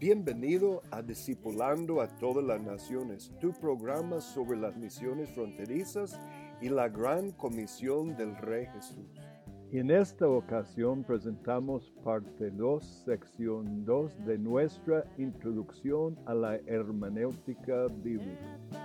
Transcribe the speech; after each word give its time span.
Bienvenido 0.00 0.82
a 0.90 1.02
Discipulando 1.02 2.00
a 2.00 2.08
todas 2.08 2.42
las 2.42 2.58
naciones, 2.62 3.30
tu 3.38 3.52
programa 3.52 4.22
sobre 4.22 4.58
las 4.58 4.74
misiones 4.74 5.28
fronterizas 5.28 6.18
y 6.62 6.70
la 6.70 6.88
gran 6.88 7.32
comisión 7.32 8.16
del 8.16 8.34
Rey 8.38 8.64
Jesús. 8.72 9.20
En 9.72 9.90
esta 9.90 10.26
ocasión 10.26 11.04
presentamos 11.04 11.92
parte 12.02 12.50
2, 12.50 12.82
sección 13.04 13.84
2 13.84 14.24
de 14.24 14.38
nuestra 14.38 15.04
introducción 15.18 16.18
a 16.24 16.32
la 16.32 16.56
hermenéutica 16.66 17.84
bíblica. 18.02 18.79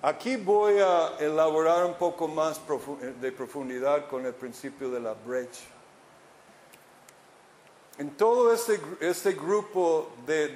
Aquí 0.00 0.36
voy 0.36 0.78
a 0.78 1.16
elaborar 1.18 1.84
un 1.84 1.94
poco 1.94 2.28
más 2.28 2.60
de 3.20 3.32
profundidad 3.32 4.06
con 4.06 4.24
el 4.24 4.32
principio 4.32 4.90
de 4.90 5.00
la 5.00 5.12
brecha. 5.12 5.64
En 7.98 8.10
todo 8.10 8.54
este, 8.54 8.80
este 9.00 9.32
grupo 9.32 10.12
de, 10.24 10.50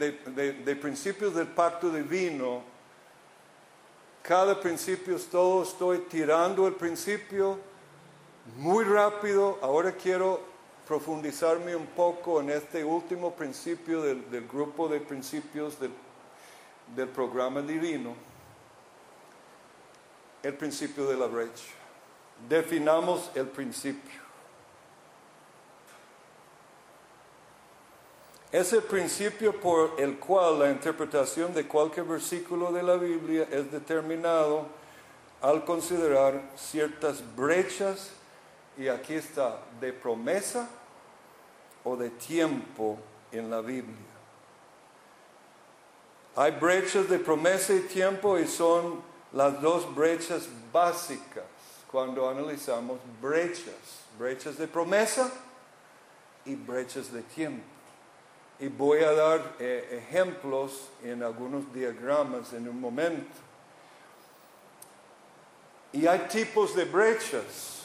de, 0.65 0.77
principios 0.77 1.35
del 1.35 1.49
pacto 1.49 1.91
divino, 1.91 2.63
cada 4.23 4.61
principio 4.61 5.19
todo 5.19 5.65
estoy 5.65 5.99
tirando 6.09 6.69
el 6.69 6.75
principio 6.75 7.59
muy 8.59 8.85
rápido. 8.85 9.59
Ahora 9.61 9.91
quiero 9.91 10.39
profundizarme 10.87 11.75
un 11.75 11.87
poco 11.87 12.41
en 12.41 12.51
este 12.51 12.85
último 12.85 13.35
principio 13.35 14.03
del, 14.03 14.31
del 14.31 14.47
grupo 14.47 14.87
de 14.87 15.01
principios 15.01 15.81
del, 15.81 15.91
del 16.95 17.09
programa 17.09 17.61
divino 17.61 18.15
el 20.43 20.55
principio 20.55 21.07
de 21.07 21.17
la 21.17 21.27
brecha. 21.27 21.65
Definamos 22.49 23.31
el 23.35 23.47
principio. 23.47 24.21
Es 28.51 28.73
el 28.75 28.83
principio 28.83 29.59
por 29.59 29.95
el 29.99 30.19
cual 30.19 30.59
la 30.59 30.71
interpretación 30.71 31.55
de 31.55 31.67
cualquier 31.67 32.05
versículo 32.05 32.71
de 32.71 32.83
la 32.83 32.97
Biblia 32.97 33.49
es 33.51 33.73
determinado 33.73 34.67
al 35.41 35.65
considerar 35.65 36.51
ciertas 36.55 37.23
brechas, 37.35 38.11
y 38.77 38.89
aquí 38.89 39.15
está, 39.15 39.59
de 39.81 39.93
promesa 39.93 40.69
o 41.85 41.97
de 41.97 42.11
tiempo 42.11 42.99
en 43.33 43.51
la 43.51 43.61
Biblia. 43.61 43.97
Hay 46.37 46.53
brechas 46.53 47.09
de 47.09 47.19
promesa 47.19 47.75
y 47.75 47.81
tiempo 47.81 48.39
y 48.39 48.47
son 48.47 49.12
las 49.33 49.61
dos 49.61 49.95
brechas 49.95 50.49
básicas 50.73 51.45
cuando 51.91 52.29
analizamos 52.29 52.99
brechas, 53.21 53.75
brechas 54.19 54.57
de 54.57 54.67
promesa 54.67 55.31
y 56.45 56.55
brechas 56.55 57.13
de 57.13 57.23
tiempo. 57.23 57.65
Y 58.59 58.69
voy 58.69 59.01
a 59.01 59.13
dar 59.13 59.57
eh, 59.59 60.03
ejemplos 60.03 60.89
en 61.03 61.23
algunos 61.23 61.73
diagramas 61.75 62.53
en 62.53 62.69
un 62.69 62.81
momento. 62.81 63.41
Y 65.93 66.07
hay 66.07 66.21
tipos 66.21 66.75
de 66.75 66.85
brechas. 66.85 67.81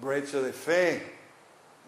Brecha 0.00 0.40
de 0.40 0.52
fe, 0.52 1.13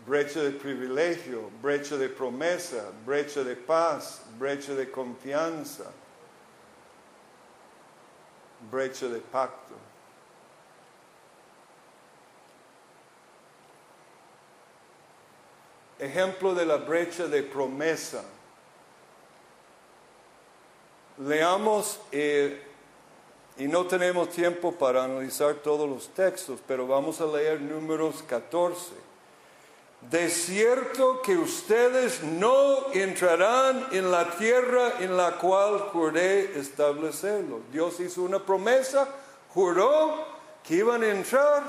brecha 0.06 0.40
de 0.40 0.52
privilegio, 0.52 1.50
brecha 1.60 1.96
de 1.96 2.08
promesa, 2.08 2.92
brecha 3.04 3.42
de 3.42 3.56
paz, 3.56 4.22
brecha 4.38 4.74
de 4.74 4.88
confianza, 4.88 5.90
brecha 8.70 9.08
de 9.08 9.18
pacto. 9.18 9.74
Ejemplo 15.98 16.54
de 16.54 16.66
la 16.66 16.76
brecha 16.76 17.26
de 17.26 17.42
promesa. 17.42 18.22
Leamos, 21.18 21.98
eh, 22.12 22.62
y 23.56 23.66
no 23.66 23.86
tenemos 23.86 24.28
tiempo 24.28 24.72
para 24.72 25.04
analizar 25.04 25.54
todos 25.54 25.88
los 25.88 26.08
textos, 26.10 26.60
pero 26.68 26.86
vamos 26.86 27.22
a 27.22 27.26
leer 27.26 27.60
números 27.62 28.22
14. 28.22 29.05
De 30.10 30.30
cierto 30.30 31.20
que 31.20 31.36
ustedes 31.36 32.22
no 32.22 32.92
entrarán 32.92 33.88
en 33.90 34.10
la 34.10 34.30
tierra 34.36 34.94
en 35.00 35.16
la 35.16 35.32
cual 35.38 35.80
juré 35.92 36.58
establecerlo. 36.58 37.60
Dios 37.72 37.98
hizo 38.00 38.22
una 38.22 38.38
promesa, 38.38 39.08
juró 39.52 40.24
que 40.62 40.76
iban 40.76 41.02
a 41.02 41.08
entrar, 41.08 41.62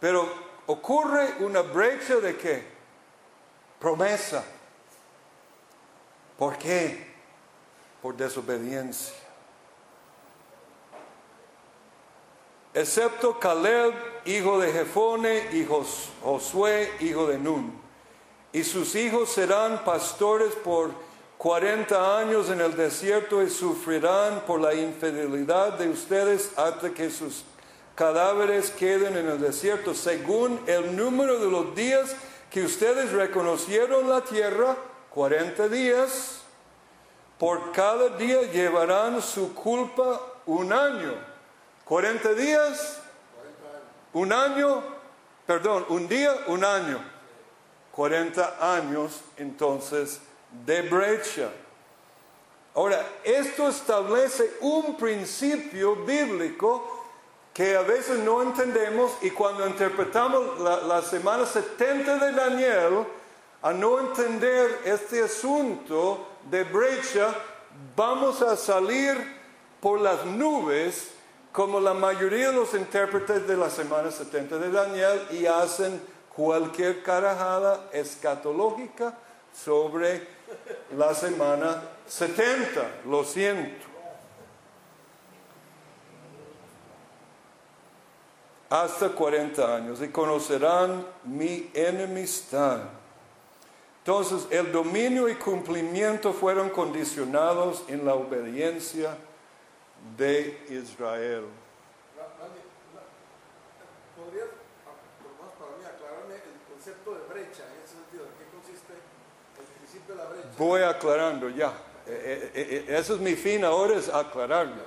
pero 0.00 0.26
ocurre 0.66 1.34
una 1.40 1.60
brecha 1.60 2.16
de 2.16 2.36
qué? 2.36 2.64
Promesa. 3.78 4.42
¿Por 6.38 6.56
qué? 6.56 7.14
Por 8.00 8.16
desobediencia. 8.16 9.26
excepto 12.76 13.38
Caleb, 13.40 13.94
hijo 14.26 14.58
de 14.58 14.72
Jefone, 14.72 15.48
y 15.52 15.66
Josué, 15.66 16.92
hijo 17.00 17.26
de 17.26 17.38
Nun. 17.38 17.72
Y 18.52 18.64
sus 18.64 18.94
hijos 18.94 19.30
serán 19.30 19.84
pastores 19.84 20.54
por 20.54 20.90
cuarenta 21.38 22.18
años 22.18 22.48
en 22.50 22.60
el 22.60 22.76
desierto 22.76 23.42
y 23.42 23.50
sufrirán 23.50 24.42
por 24.46 24.60
la 24.60 24.74
infidelidad 24.74 25.78
de 25.78 25.88
ustedes 25.88 26.50
hasta 26.56 26.90
que 26.90 27.10
sus 27.10 27.44
cadáveres 27.94 28.70
queden 28.70 29.16
en 29.16 29.28
el 29.28 29.40
desierto, 29.40 29.94
según 29.94 30.60
el 30.66 30.96
número 30.96 31.38
de 31.38 31.50
los 31.50 31.74
días 31.74 32.14
que 32.50 32.62
ustedes 32.62 33.12
reconocieron 33.12 34.08
la 34.08 34.22
tierra, 34.22 34.76
cuarenta 35.10 35.68
días. 35.68 36.40
Por 37.38 37.72
cada 37.72 38.10
día 38.16 38.42
llevarán 38.50 39.20
su 39.20 39.54
culpa 39.54 40.20
un 40.46 40.72
año 40.72 41.36
40 41.86 42.34
días, 42.34 43.00
un 44.16 44.32
año, 44.32 44.82
perdón, 45.46 45.84
un 45.90 46.08
día, 46.08 46.34
un 46.46 46.64
año. 46.64 46.98
40 47.92 48.76
años 48.76 49.20
entonces 49.36 50.20
de 50.64 50.82
brecha. 50.82 51.50
Ahora, 52.74 53.06
esto 53.24 53.68
establece 53.68 54.54
un 54.60 54.96
principio 54.96 55.96
bíblico 55.96 57.04
que 57.52 57.76
a 57.76 57.82
veces 57.82 58.18
no 58.18 58.42
entendemos 58.42 59.12
y 59.20 59.30
cuando 59.30 59.66
interpretamos 59.66 60.60
la, 60.60 61.02
semana 61.02 61.44
70 61.44 62.16
de 62.16 62.32
Daniel, 62.32 63.06
a 63.60 63.72
no 63.72 64.00
entender 64.00 64.80
este 64.84 65.22
asunto 65.24 66.26
de 66.50 66.64
brecha, 66.64 67.34
vamos 67.94 68.40
a 68.40 68.56
salir 68.56 69.16
por 69.80 70.00
las 70.00 70.24
nubes 70.24 71.15
como 71.56 71.80
la 71.80 71.94
mayoría 71.94 72.48
de 72.48 72.52
los 72.52 72.74
intérpretes 72.74 73.48
de 73.48 73.56
la 73.56 73.70
semana 73.70 74.10
70 74.10 74.58
de 74.58 74.70
Daniel 74.70 75.22
y 75.30 75.46
hacen 75.46 76.02
cualquier 76.28 77.02
carajada 77.02 77.88
escatológica 77.94 79.14
sobre 79.54 80.28
la 80.94 81.14
semana 81.14 81.82
70. 82.06 83.00
Lo 83.06 83.24
siento. 83.24 83.86
Hasta 88.68 89.08
40 89.08 89.76
años 89.76 90.02
y 90.02 90.08
conocerán 90.08 91.06
mi 91.24 91.70
enemistad. 91.72 92.80
Entonces 94.04 94.46
el 94.50 94.70
dominio 94.72 95.26
y 95.26 95.36
cumplimiento 95.36 96.34
fueron 96.34 96.68
condicionados 96.68 97.82
en 97.88 98.04
la 98.04 98.12
obediencia 98.12 99.16
de 100.16 100.64
Israel. 100.70 101.44
¿Podrías, 104.16 104.46
por 105.22 105.44
más 105.46 105.54
para 105.58 105.76
mí, 105.76 105.84
aclararme 105.84 106.34
el 106.34 106.72
concepto 106.72 107.14
de 107.14 107.20
brecha 107.26 107.62
en 107.64 107.84
ese 107.84 107.94
sentido? 107.94 108.24
¿En 108.24 108.32
qué 108.38 108.46
consiste 108.56 108.92
el 108.94 109.66
principio 109.78 110.14
de 110.14 110.22
la 110.22 110.28
brecha? 110.30 110.48
Voy 110.58 110.82
aclarando 110.82 111.48
ya. 111.50 111.72
Eh, 112.06 112.52
eh, 112.54 112.84
eh, 112.88 112.96
Eso 112.98 113.14
es 113.14 113.20
mi 113.20 113.34
fin 113.34 113.64
ahora, 113.64 113.96
es 113.96 114.08
aclararlo. 114.08 114.82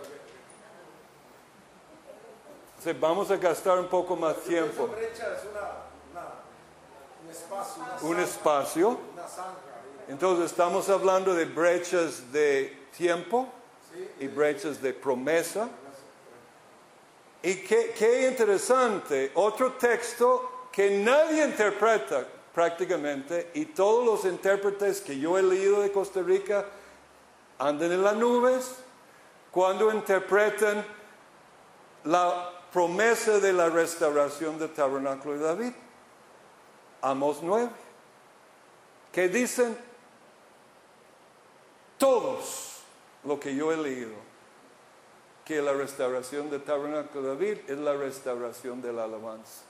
Entonces, 2.77 3.00
vamos 3.00 3.30
a 3.30 3.36
gastar 3.38 3.77
un 3.77 3.88
poco 3.88 4.16
más 4.16 4.38
Esa 4.38 4.48
tiempo. 4.48 4.88
brecha 4.88 5.36
es 5.36 5.44
una, 5.51 5.62
una- 6.12 6.33
un 7.24 7.30
espacio, 7.30 7.83
una, 7.83 7.94
Un 7.94 8.00
zanja, 8.16 8.21
espacio. 8.24 9.00
una 9.13 9.27
zanja. 9.27 9.54
Entonces 10.07 10.45
estamos 10.45 10.89
hablando 10.89 11.36
de 11.36 11.45
brechas 11.45 12.31
de 12.31 12.88
tiempo. 12.98 13.48
Y 14.20 14.28
brechas 14.28 14.82
de 14.82 14.94
promesa. 14.94 15.70
Y 17.42 17.56
qué, 17.56 17.94
qué 17.98 18.28
interesante, 18.28 19.32
otro 19.36 19.74
texto 19.74 20.68
que 20.72 21.00
nadie 21.00 21.46
interpreta 21.46 22.26
prácticamente 22.54 23.52
y 23.54 23.66
todos 23.66 24.06
los 24.06 24.26
intérpretes 24.26 25.02
que 25.02 25.18
yo 25.18 25.38
he 25.38 25.44
leído 25.44 25.82
de 25.82 25.92
Costa 25.92 26.22
Rica 26.22 26.66
andan 27.58 27.92
en 27.92 28.04
las 28.04 28.16
nubes 28.16 28.76
cuando 29.52 29.92
interpretan 29.94 30.86
la 32.04 32.52
promesa 32.72 33.40
de 33.40 33.54
la 33.54 33.70
restauración 33.70 34.60
del 34.60 34.72
tabernáculo 34.74 35.36
de 35.36 35.44
David. 35.44 35.74
Amos 37.02 37.42
9. 37.42 37.70
Que 39.12 39.28
dicen 39.28 39.78
todos 41.98 42.69
lo 43.24 43.39
que 43.39 43.56
yo 43.56 43.71
he 43.71 43.77
leído, 43.77 44.16
que 45.45 45.62
la 45.62 45.74
restauración 45.74 46.50
del 46.50 46.63
tabernáculo 46.63 47.21
de 47.21 47.27
David 47.30 47.57
es 47.68 47.77
la 47.77 47.94
restauración 47.94 48.81
de 48.81 48.94
la 48.94 49.06
alabanza. 49.06 49.63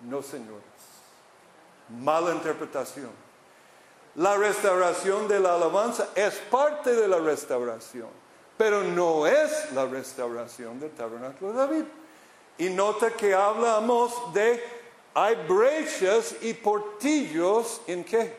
No, 0.00 0.22
señores. 0.22 0.64
Mala 1.88 2.32
interpretación. 2.32 3.10
La 4.16 4.36
restauración 4.36 5.28
de 5.28 5.38
la 5.38 5.54
alabanza 5.54 6.08
es 6.14 6.34
parte 6.50 6.94
de 6.94 7.06
la 7.06 7.18
restauración, 7.18 8.08
pero 8.56 8.82
no 8.82 9.26
es 9.26 9.72
la 9.72 9.86
restauración 9.86 10.80
del 10.80 10.90
tabernáculo 10.90 11.52
de 11.52 11.58
David. 11.58 11.84
Y 12.58 12.70
nota 12.70 13.10
que 13.10 13.34
hablamos 13.34 14.34
de 14.34 14.62
hay 15.14 15.36
brechas 15.48 16.36
y 16.42 16.54
portillos 16.54 17.80
en 17.86 18.04
qué? 18.04 18.36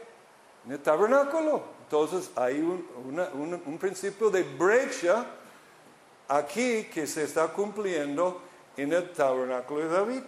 En 0.65 0.73
el 0.73 0.79
tabernáculo. 0.79 1.80
Entonces 1.91 2.31
hay 2.37 2.61
un, 2.61 3.77
principio 3.77 4.29
de 4.29 4.43
brecha 4.43 5.25
aquí 6.25 6.85
que 6.85 7.05
se 7.05 7.23
está 7.23 7.49
cumpliendo 7.49 8.41
en 8.77 8.93
el 8.93 9.11
tabernáculo 9.11 9.81
de 9.81 9.89
David. 9.89 10.21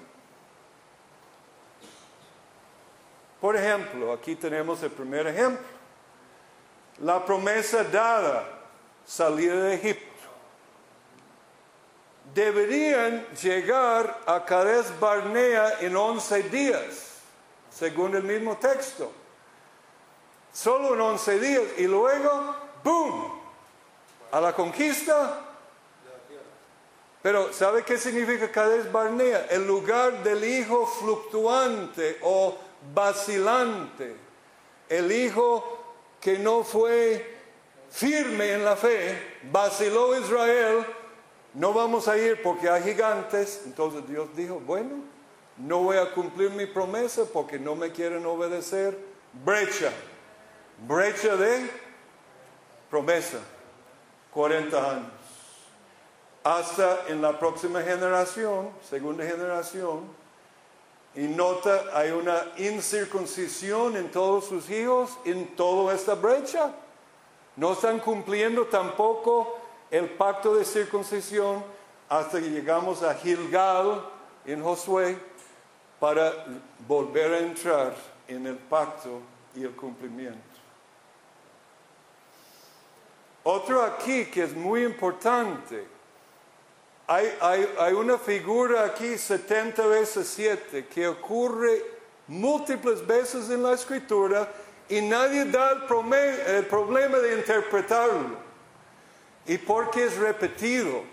Por 3.40 3.56
ejemplo, 3.56 4.12
aquí 4.12 4.36
tenemos 4.36 4.84
el 4.84 4.92
primer 4.92 5.26
ejemplo. 5.28 5.66
La 7.00 7.26
promesa 7.26 7.86
dada, 7.86 8.44
salir 9.06 9.56
de 9.56 9.76
Egipto. 9.76 10.28
Deberían 12.34 13.26
llegar 13.42 14.20
a 14.26 14.44
Cades 14.44 15.00
Barnea 15.00 15.80
en 15.80 15.96
11 15.96 16.44
días, 16.44 17.20
según 17.72 18.16
el 18.18 18.24
mismo 18.24 18.58
texto. 18.58 19.23
Solo 20.54 20.94
en 20.94 21.02
11 21.02 21.40
días 21.40 21.64
y 21.78 21.84
luego, 21.84 22.56
¡boom! 22.84 23.42
A 24.32 24.40
la 24.40 24.54
conquista. 24.54 25.40
Pero 27.24 27.52
¿sabe 27.52 27.84
qué 27.84 27.98
significa 27.98 28.52
Cades 28.52 28.92
Barnea? 28.92 29.48
El 29.50 29.66
lugar 29.66 30.24
del 30.24 30.44
hijo 30.44 30.86
fluctuante 30.86 32.20
o 32.22 32.56
vacilante. 32.94 34.16
El 34.90 35.12
hijo 35.12 35.96
que 36.20 36.38
no 36.38 36.64
fue 36.64 37.34
firme 37.90 38.54
en 38.54 38.66
la 38.66 38.76
fe, 38.76 39.38
vaciló 39.52 40.18
Israel, 40.20 40.86
no 41.54 41.74
vamos 41.74 42.08
a 42.08 42.18
ir 42.18 42.42
porque 42.42 42.70
hay 42.70 42.84
gigantes. 42.84 43.62
Entonces 43.66 44.08
Dios 44.08 44.28
dijo, 44.36 44.60
bueno, 44.60 44.96
no 45.58 45.80
voy 45.80 45.98
a 45.98 46.12
cumplir 46.12 46.50
mi 46.52 46.66
promesa 46.66 47.24
porque 47.32 47.58
no 47.58 47.76
me 47.76 47.92
quieren 47.92 48.26
obedecer. 48.26 48.98
Brecha, 49.46 49.92
brecha 50.88 51.36
de 51.36 51.70
promesa, 52.90 53.40
40 54.34 54.92
años. 54.92 55.12
Hasta 56.44 57.08
en 57.08 57.22
la 57.22 57.40
próxima 57.40 57.82
generación, 57.82 58.70
segunda 58.90 59.26
generación, 59.26 60.02
y 61.16 61.22
nota, 61.22 61.84
hay 61.94 62.12
una 62.12 62.42
incircuncisión 62.58 63.96
en 63.96 64.10
todos 64.12 64.46
sus 64.46 64.70
hijos, 64.70 65.12
en 65.26 65.56
toda 65.56 65.94
esta 65.94 66.16
brecha. 66.16 66.74
No 67.56 67.74
están 67.74 68.00
cumpliendo 68.00 68.66
tampoco 68.66 69.58
el 69.92 70.10
pacto 70.10 70.56
de 70.56 70.66
circuncisión 70.66 71.64
hasta 72.10 72.42
que 72.42 72.50
llegamos 72.50 73.04
a 73.04 73.14
Gilgal 73.14 74.04
en 74.46 74.64
Josué 74.64 75.18
para 76.00 76.34
volver 76.88 77.34
a 77.34 77.40
entrar 77.40 77.94
en 78.28 78.48
el 78.48 78.58
pacto 78.58 79.22
y 79.56 79.64
el 79.64 79.72
cumplimiento. 79.72 80.53
Otro 83.44 83.82
aquí 83.84 84.26
que 84.26 84.44
es 84.44 84.54
muy 84.54 84.84
importante. 84.84 85.86
Hay, 87.06 87.94
una 87.94 88.18
figura 88.18 88.86
aquí 88.86 89.18
70 89.18 89.86
veces 89.88 90.28
7 90.30 90.88
que 90.88 91.08
ocurre 91.08 91.84
múltiples 92.28 93.06
veces 93.06 93.50
en 93.50 93.62
la 93.62 93.74
escritura 93.74 94.50
y 94.88 95.02
nadie 95.02 95.44
da 95.46 95.72
el 95.72 96.66
problema 96.66 97.18
de 97.18 97.38
interpretarlo. 97.38 98.38
Y 99.46 99.58
porque 99.58 100.06
es 100.06 100.18
repetido. 100.18 101.04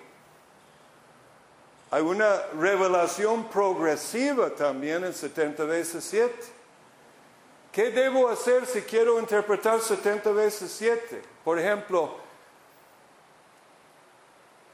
Hay 1.90 2.02
una 2.02 2.42
revelación 2.56 3.49
progresiva 3.49 4.50
también 4.50 5.04
en 5.04 5.12
70 5.12 5.64
veces 5.64 6.04
7. 6.04 6.59
¿Qué 7.72 7.90
debo 7.90 8.28
hacer 8.28 8.66
si 8.66 8.82
quiero 8.82 9.20
interpretar 9.20 9.80
70 9.80 10.32
veces 10.32 10.72
7? 10.72 11.22
Por 11.44 11.58
ejemplo, 11.58 12.16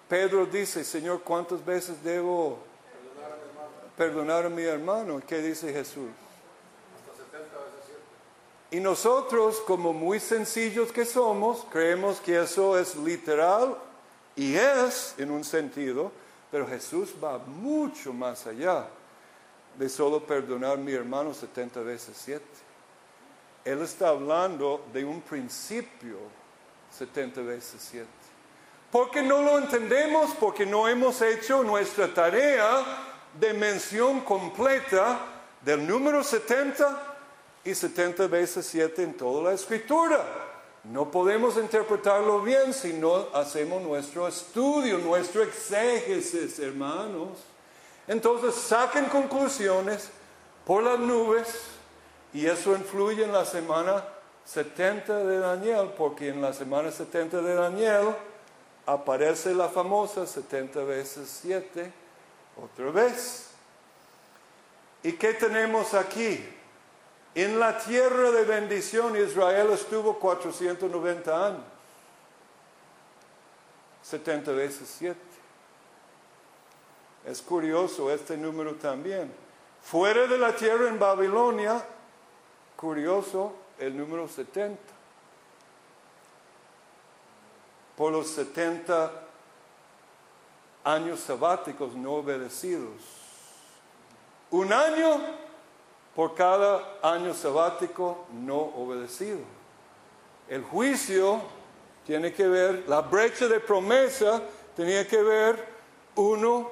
Pedro 0.09 0.47
dice, 0.47 0.83
Señor, 0.83 1.21
¿cuántas 1.23 1.63
veces 1.65 2.03
debo 2.03 2.59
perdonar 3.97 4.47
a 4.47 4.49
mi 4.49 4.63
hermano? 4.63 5.21
¿Qué 5.27 5.43
dice 5.43 5.73
Jesús? 5.73 6.09
Y 8.71 8.81
nosotros, 8.81 9.61
como 9.61 9.93
muy 9.93 10.19
sencillos 10.19 10.91
que 10.91 11.05
somos, 11.05 11.67
creemos 11.71 12.19
que 12.21 12.41
eso 12.41 12.79
es 12.79 12.97
literal 12.97 13.77
y 14.35 14.55
es 14.55 15.15
en 15.19 15.31
un 15.31 15.45
sentido, 15.45 16.11
pero 16.51 16.67
Jesús 16.67 17.15
va 17.23 17.39
mucho 17.39 18.13
más 18.13 18.47
allá 18.47 18.87
de 19.79 19.89
solo 19.89 20.25
perdonar 20.27 20.73
a 20.73 20.77
mi 20.77 20.93
hermano 20.93 21.35
70 21.35 21.81
veces 21.81 22.17
7. 22.17 22.66
Él 23.67 23.83
está 23.83 24.11
hablando 24.11 24.87
de 24.93 25.05
un 25.05 25.21
principio 25.21 26.19
70 26.97 27.41
veces 27.43 27.85
7. 27.91 28.07
Porque 28.93 29.23
no 29.23 29.43
lo 29.43 29.59
entendemos, 29.59 30.31
porque 30.39 30.65
no 30.65 30.87
hemos 30.87 31.21
hecho 31.21 31.65
nuestra 31.65 32.15
tarea 32.15 32.85
de 33.39 33.53
mención 33.55 34.21
completa 34.21 35.19
del 35.63 35.85
número 35.85 36.23
70 36.23 37.17
y 37.65 37.75
70 37.75 38.29
veces 38.29 38.65
7 38.69 39.03
en 39.03 39.15
toda 39.15 39.51
la 39.51 39.55
escritura. 39.55 40.25
No 40.85 41.11
podemos 41.11 41.57
interpretarlo 41.57 42.43
bien 42.43 42.73
si 42.73 42.93
no 42.93 43.27
hacemos 43.35 43.83
nuestro 43.83 44.29
estudio, 44.29 44.99
nuestro 44.99 45.43
exégesis, 45.43 46.61
hermanos. 46.61 47.31
Entonces 48.07 48.55
saquen 48.55 49.07
conclusiones 49.07 50.09
por 50.65 50.85
las 50.85 51.01
nubes 51.01 51.76
y 52.37 52.47
eso 52.47 52.77
influye 52.77 53.25
en 53.25 53.33
la 53.33 53.47
semana 53.47 54.05
70 54.45 55.25
de 55.25 55.39
Daniel, 55.39 55.95
porque 55.97 56.29
en 56.29 56.43
la 56.43 56.53
semana 56.53 56.93
70 56.93 57.41
de 57.41 57.55
Daniel 57.55 58.15
aparece 58.85 59.55
la 59.55 59.71
famosa 59.71 60.27
70 60.27 60.85
veces 60.85 61.41
7 61.41 61.91
otra 62.63 62.91
vez. 62.91 63.53
¿Y 65.03 65.13
qué 65.13 65.33
tenemos 65.33 65.95
aquí? 65.95 66.47
En 67.35 67.59
la 67.59 67.79
tierra 67.79 68.31
de 68.31 68.45
bendición 68.45 69.17
Israel 69.17 69.71
estuvo 69.73 70.19
490 70.19 71.47
años. 71.47 71.65
70 74.03 74.53
veces 74.53 74.95
7. 74.99 75.19
Es 77.25 77.41
curioso 77.41 78.11
este 78.13 78.37
número 78.37 78.75
también. 78.75 79.33
Fuera 79.83 80.27
de 80.27 80.37
la 80.37 80.55
tierra 80.55 80.89
en 80.89 80.99
Babilonia, 80.99 81.83
curioso 82.77 83.53
el 83.79 83.97
número 83.97 84.29
70. 84.29 84.79
Por 87.97 88.13
los 88.13 88.29
70 88.29 89.11
años 90.85 91.21
sabáticos 91.21 91.95
no 91.95 92.13
obedecidos. 92.15 93.01
Un 94.51 94.73
año 94.73 95.21
por 96.15 96.35
cada 96.35 96.99
año 97.03 97.35
sabático 97.35 98.27
no 98.33 98.57
obedecido. 98.57 99.41
El 100.49 100.63
juicio 100.63 101.41
tiene 102.07 102.33
que 102.33 102.47
ver, 102.47 102.85
la 102.89 103.01
brecha 103.01 103.49
de 103.49 103.61
promesa 103.61 104.41
tenía 104.77 105.07
que 105.07 105.21
ver 105.21 105.67
uno, 106.15 106.71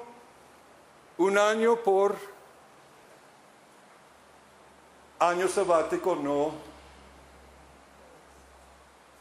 un 1.17 1.37
año 1.37 1.75
por 1.75 2.15
año 5.29 5.47
sabático 5.47 6.15
no 6.15 6.53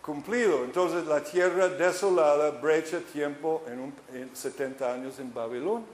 cumplido. 0.04 0.64
Entonces 0.64 1.06
la 1.06 1.23
tierra 1.23 1.68
desolada 1.68 2.50
brecha 2.50 3.00
tiempo 3.00 3.62
en, 3.66 3.80
un, 3.80 3.94
en 4.12 4.37
70 4.37 4.92
años 4.92 5.18
en 5.18 5.32
Babilonia. 5.32 5.87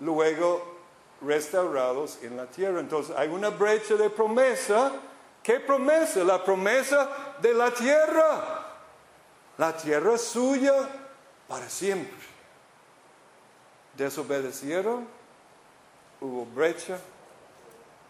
Luego 0.00 0.78
restaurados 1.22 2.18
en 2.22 2.36
la 2.36 2.46
tierra. 2.46 2.80
Entonces 2.80 3.16
hay 3.16 3.28
una 3.28 3.50
brecha 3.50 3.94
de 3.94 4.10
promesa. 4.10 4.92
¿Qué 5.42 5.60
promesa? 5.60 6.22
La 6.24 6.44
promesa 6.44 7.36
de 7.40 7.54
la 7.54 7.70
tierra. 7.70 8.66
La 9.56 9.76
tierra 9.76 10.18
suya 10.18 10.74
para 11.48 11.68
siempre. 11.68 12.28
Desobedecieron, 13.96 15.08
hubo 16.20 16.46
brecha 16.46 16.98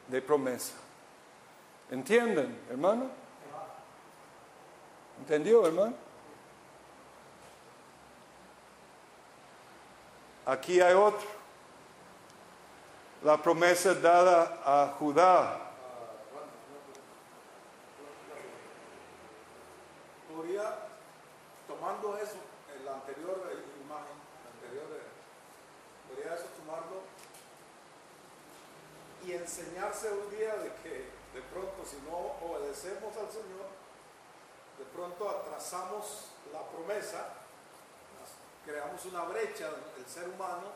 de 0.08 0.22
promesa. 0.22 0.74
¿Entienden, 1.90 2.60
hermano? 2.68 3.10
¿Entendió, 5.20 5.66
hermano? 5.66 5.94
Aquí 10.44 10.80
hay 10.80 10.94
otro 10.94 11.38
la 13.22 13.36
promesa 13.36 13.94
dada 13.94 14.60
a 14.64 14.94
Judá. 14.98 15.58
Podría, 20.34 20.62
tomando 21.66 22.16
eso, 22.18 22.36
en 22.76 22.84
la 22.84 22.94
anterior 22.94 23.36
imagen, 23.84 24.16
la 24.44 24.50
anterior, 24.54 24.86
podría 26.08 26.34
eso 26.34 26.46
tomarlo 26.56 27.02
y 29.28 29.34
enseñarse 29.34 30.10
un 30.10 30.30
día 30.30 30.56
de 30.56 30.72
que 30.82 31.10
de 31.34 31.42
pronto 31.52 31.84
si 31.84 31.96
no 32.08 32.16
obedecemos 32.48 33.14
al 33.14 33.30
Señor, 33.30 33.68
de 34.78 34.84
pronto 34.86 35.28
atrasamos 35.28 36.30
la 36.50 36.66
promesa, 36.70 37.34
creamos 38.64 39.04
una 39.04 39.24
brecha 39.24 39.68
el 39.98 40.06
ser 40.06 40.28
humano 40.28 40.72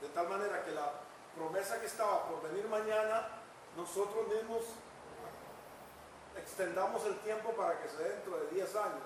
de 0.00 0.08
tal 0.08 0.28
manera 0.28 0.64
que 0.64 0.70
la 0.70 0.92
promesa 1.36 1.78
que 1.78 1.86
estaba 1.86 2.26
por 2.26 2.42
venir 2.48 2.66
mañana, 2.68 3.28
nosotros 3.76 4.26
mismos 4.28 4.62
extendamos 6.38 7.04
el 7.04 7.18
tiempo 7.18 7.50
para 7.50 7.80
que 7.82 7.88
sea 7.88 8.08
dentro 8.08 8.38
de 8.38 8.54
10 8.54 8.76
años. 8.76 9.04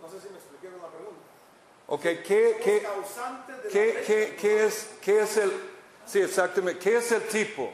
No 0.00 0.08
sé 0.08 0.20
si 0.20 0.28
me 0.28 0.36
expliquaron 0.36 0.80
la 0.80 0.88
pregunta. 0.88 1.22
Ok, 1.88 2.02
¿qué, 2.02 2.22
qué, 2.24 2.86
qué, 3.70 4.04
qué, 4.06 4.36
qué 4.40 4.64
es, 4.64 4.90
¿qué 5.00 5.22
es 5.22 5.36
el... 5.36 5.71
Sí, 6.06 6.20
exactamente. 6.20 6.80
¿Qué 6.80 6.96
es 6.96 7.12
el 7.12 7.22
tipo? 7.22 7.70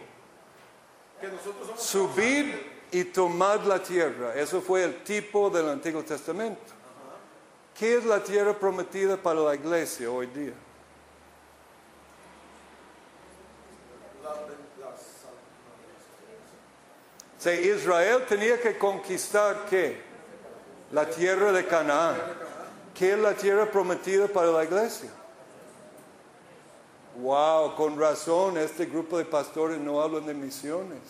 Que 1.20 1.28
nosotros 1.28 1.66
somos 1.66 1.82
Subir 1.82 2.78
y 2.90 3.04
tomar 3.04 3.66
la 3.66 3.82
tierra. 3.82 4.34
Eso 4.34 4.60
fue 4.60 4.84
el 4.84 5.02
tipo 5.02 5.50
del 5.50 5.68
Antiguo 5.68 6.02
Testamento. 6.02 6.60
¿Qué 7.78 7.96
es 7.96 8.04
la 8.04 8.22
tierra 8.22 8.58
prometida 8.58 9.16
para 9.16 9.40
la 9.40 9.54
iglesia 9.54 10.10
hoy 10.10 10.26
día? 10.26 10.52
Si 17.38 17.50
Israel 17.50 18.24
tenía 18.28 18.60
que 18.60 18.76
conquistar 18.76 19.66
qué? 19.70 20.02
La 20.90 21.08
tierra 21.08 21.52
de 21.52 21.66
Canaán. 21.66 22.16
¿Qué 22.94 23.12
es 23.12 23.18
la 23.18 23.32
tierra 23.34 23.70
prometida 23.70 24.26
para 24.26 24.48
la 24.48 24.64
iglesia? 24.64 25.08
Wow, 27.18 27.74
con 27.74 27.98
razón 27.98 28.56
este 28.58 28.86
grupo 28.86 29.18
de 29.18 29.24
pastores 29.24 29.78
no 29.78 30.00
hablan 30.00 30.24
de 30.24 30.34
misiones. 30.34 31.00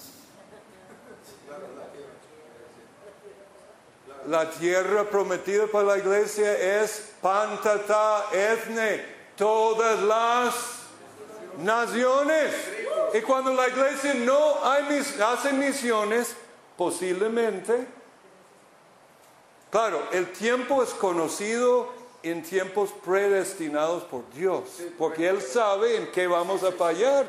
La 4.27 4.51
tierra 4.51 5.05
prometida 5.05 5.67
para 5.67 5.85
la 5.85 5.99
iglesia 5.99 6.83
es 6.83 7.13
Pantata 7.21 8.25
Ethne, 8.33 9.05
todas 9.37 10.01
las 10.01 10.55
naciones. 11.59 12.55
Y 13.13 13.21
cuando 13.21 13.53
la 13.53 13.69
iglesia 13.69 14.15
no 14.15 14.57
hace 14.65 15.53
misiones, 15.53 16.35
posiblemente, 16.79 17.87
claro, 19.71 20.03
el 20.13 20.33
tiempo 20.33 20.83
es 20.83 20.91
conocido 20.91 21.98
en 22.31 22.43
tiempos 22.43 22.91
predestinados 23.05 24.05
por 24.05 24.29
Dios, 24.31 24.65
porque 24.97 25.29
Él 25.29 25.41
sabe 25.43 25.97
en 25.97 26.13
qué 26.13 26.27
vamos 26.27 26.63
a 26.63 26.73
fallar. 26.73 27.27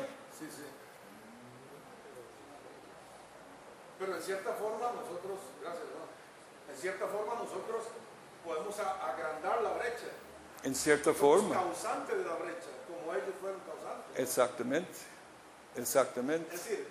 Pero 3.98 4.16
en 4.16 4.22
cierta 4.22 4.52
forma 4.54 4.92
nosotros, 4.92 5.38
gracias, 5.60 5.84
¿no? 5.84 6.72
en 6.72 6.80
cierta 6.80 7.06
forma 7.06 7.34
nosotros 7.34 7.84
podemos 8.44 8.74
agrandar 8.78 9.62
la 9.62 9.74
brecha. 9.74 10.06
En 10.62 10.74
cierta 10.74 11.12
Somos 11.14 11.18
forma. 11.18 11.54
causante 11.54 12.16
de 12.16 12.24
la 12.24 12.34
brecha, 12.34 12.68
como 12.88 13.12
ellos 13.12 13.34
fueron 13.40 13.60
causantes. 13.60 14.18
Exactamente. 14.18 14.98
Exactamente. 15.76 16.54
Es 16.54 16.64
decir, 16.64 16.86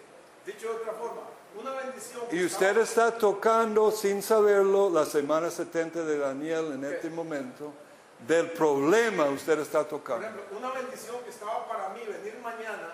dicho 0.45 0.69
de 0.69 0.75
otra 0.75 0.93
forma, 0.93 1.21
una 1.59 1.71
bendición. 1.71 2.23
Y 2.31 2.45
usted 2.45 2.77
está 2.77 3.17
tocando 3.17 3.91
sin 3.91 4.21
saberlo 4.21 4.89
la 4.89 5.05
semana 5.05 5.49
70 5.49 6.03
de 6.03 6.17
Daniel 6.19 6.73
en 6.73 6.85
este 6.85 7.09
momento. 7.09 7.73
Del 8.27 8.51
problema 8.51 9.25
usted 9.25 9.59
está 9.59 9.79
Por 9.79 9.99
tocando. 10.01 10.27
ejemplo, 10.27 10.57
una 10.57 10.71
bendición 10.71 11.17
que 11.23 11.29
estaba 11.29 11.67
para 11.67 11.89
mí 11.89 12.01
venir 12.05 12.37
mañana, 12.43 12.93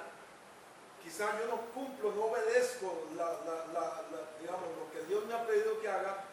quizás 1.04 1.30
yo 1.40 1.48
no 1.48 1.62
cumplo, 1.74 2.12
no 2.14 2.26
obedezco 2.26 3.06
la, 3.18 3.26
la- 3.26 3.66
la- 3.74 4.02
la- 4.12 4.40
digamos, 4.40 4.64
lo 4.78 4.92
que 4.94 5.06
Dios 5.08 5.26
me 5.26 5.34
ha 5.34 5.46
pedido 5.46 5.80
que 5.82 5.90
haga, 5.90 6.24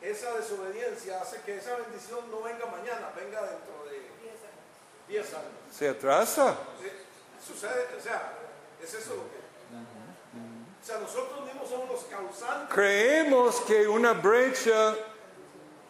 esa 0.00 0.32
desobediencia 0.34 1.20
hace 1.20 1.40
que 1.42 1.56
esa 1.58 1.76
bendición 1.76 2.30
no 2.30 2.42
venga 2.42 2.66
mañana, 2.66 3.10
venga 3.16 3.42
dentro 3.42 3.84
de 3.90 4.08
10 5.08 5.34
años. 5.34 5.52
Se 5.72 5.88
atrasa. 5.88 6.56
Sucede, 7.44 7.86
o 7.98 8.00
sea, 8.02 8.32
es 8.82 8.94
eso 8.94 9.10
lo 9.10 9.22
que... 9.30 9.38
O 10.80 10.84
sea, 10.90 10.98
nosotros 11.00 11.44
mismos 11.44 11.68
somos 11.68 11.88
los 11.90 12.04
causantes. 12.04 12.74
Creemos 12.74 13.60
que 13.62 13.86
una 13.88 14.12
brecha 14.14 14.94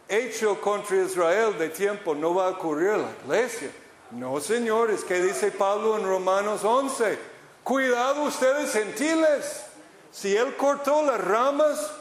hecho 0.09 0.61
contra 0.61 0.97
Israel 0.97 1.57
de 1.59 1.69
tiempo 1.69 2.15
no 2.15 2.35
va 2.35 2.47
a 2.47 2.50
ocurrir 2.50 2.91
en 2.91 3.03
la 3.03 3.12
iglesia. 3.25 3.71
No, 4.11 4.41
señores, 4.41 5.05
¿qué 5.05 5.21
dice 5.21 5.50
Pablo 5.50 5.99
en 5.99 6.07
Romanos 6.07 6.65
11? 6.65 7.19
Cuidado 7.62 8.23
ustedes 8.23 8.73
gentiles. 8.73 9.65
Si 10.11 10.35
él 10.35 10.57
cortó 10.57 11.03
las 11.03 11.23
ramas 11.23 11.93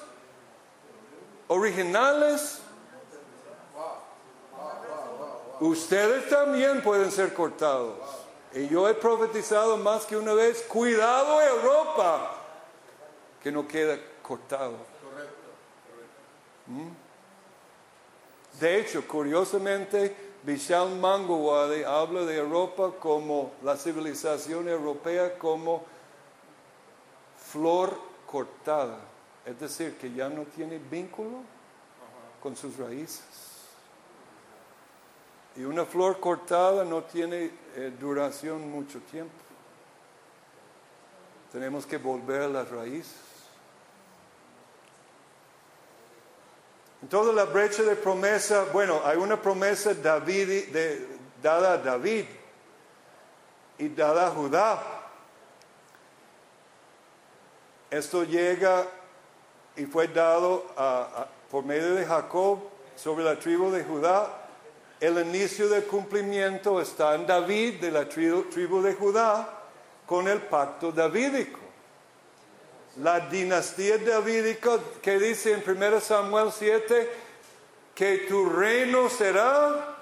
originales, 1.48 2.62
Ustedes 5.60 6.30
también 6.30 6.82
pueden 6.84 7.12
ser 7.12 7.34
cortados. 7.34 7.98
Y 8.54 8.68
yo 8.68 8.88
he 8.88 8.94
profetizado 8.94 9.78
más 9.78 10.06
que 10.06 10.16
una 10.16 10.34
vez, 10.34 10.62
cuidado 10.64 11.42
Europa, 11.42 12.32
que 13.42 13.52
no 13.52 13.68
queda 13.68 13.98
cortado. 14.22 14.76
¿Mm? 16.68 17.07
De 18.60 18.80
hecho, 18.80 19.08
curiosamente, 19.08 20.16
Vishal 20.44 20.96
Mangawadi 20.96 21.84
habla 21.84 22.22
de 22.22 22.38
Europa 22.38 22.92
como 23.00 23.52
la 23.64 23.78
civilización 23.78 24.68
europea 24.68 25.38
como 25.38 25.84
flor 27.52 28.00
cortada, 28.26 28.98
es 29.46 29.60
decir, 29.60 29.98
que 29.98 30.12
ya 30.12 30.30
no 30.30 30.44
tiene 30.44 30.80
vínculo 30.80 31.42
con 32.42 32.56
sus 32.56 32.78
raíces. 32.78 33.24
Y 35.56 35.64
una 35.64 35.86
flor 35.86 36.20
cortada 36.20 36.84
no 36.84 37.04
tiene 37.04 37.52
eh, 37.76 37.92
duración 38.00 38.70
mucho 38.70 39.00
tiempo. 39.02 39.34
Tenemos 41.52 41.86
que 41.86 41.98
volver 41.98 42.44
a 42.44 42.48
las 42.48 42.70
raíces. 42.70 43.27
Entonces 47.02 47.36
la 47.36 47.46
brecha 47.46 47.84
de 47.84 47.96
promesa, 47.96 48.66
bueno, 48.74 49.02
hay 49.06 49.18
una 49.18 49.40
promesa 49.40 49.94
David, 49.94 50.70
de, 50.70 51.08
dada 51.42 51.74
a 51.74 51.78
David 51.78 52.26
y 53.78 53.90
dada 53.90 54.28
a 54.28 54.32
Judá. 54.32 54.84
Esto 57.90 58.24
llega 58.24 58.86
y 59.76 59.86
fue 59.86 60.08
dado 60.08 60.66
por 61.50 61.64
medio 61.64 61.94
de 61.94 62.06
Jacob 62.06 62.60
sobre 62.96 63.24
la 63.24 63.38
tribu 63.38 63.72
de 63.72 63.84
Judá. 63.84 64.46
El 65.00 65.20
inicio 65.20 65.70
del 65.70 65.86
cumplimiento 65.86 66.82
está 66.82 67.14
en 67.14 67.28
David 67.28 67.80
de 67.80 67.92
la 67.92 68.10
tribu, 68.10 68.44
tribu 68.50 68.82
de 68.82 68.96
Judá 68.96 69.48
con 70.08 70.28
el 70.28 70.42
pacto 70.42 70.92
davídico. 70.92 71.67
La 73.02 73.20
dinastía 73.20 73.98
davídica 73.98 74.80
que 75.02 75.20
dice 75.20 75.54
en 75.54 75.64
1 75.66 76.02
Samuel 76.02 76.52
7 76.52 77.10
que 77.94 78.18
tu 78.30 78.50
reino 78.50 79.10
será 79.10 79.98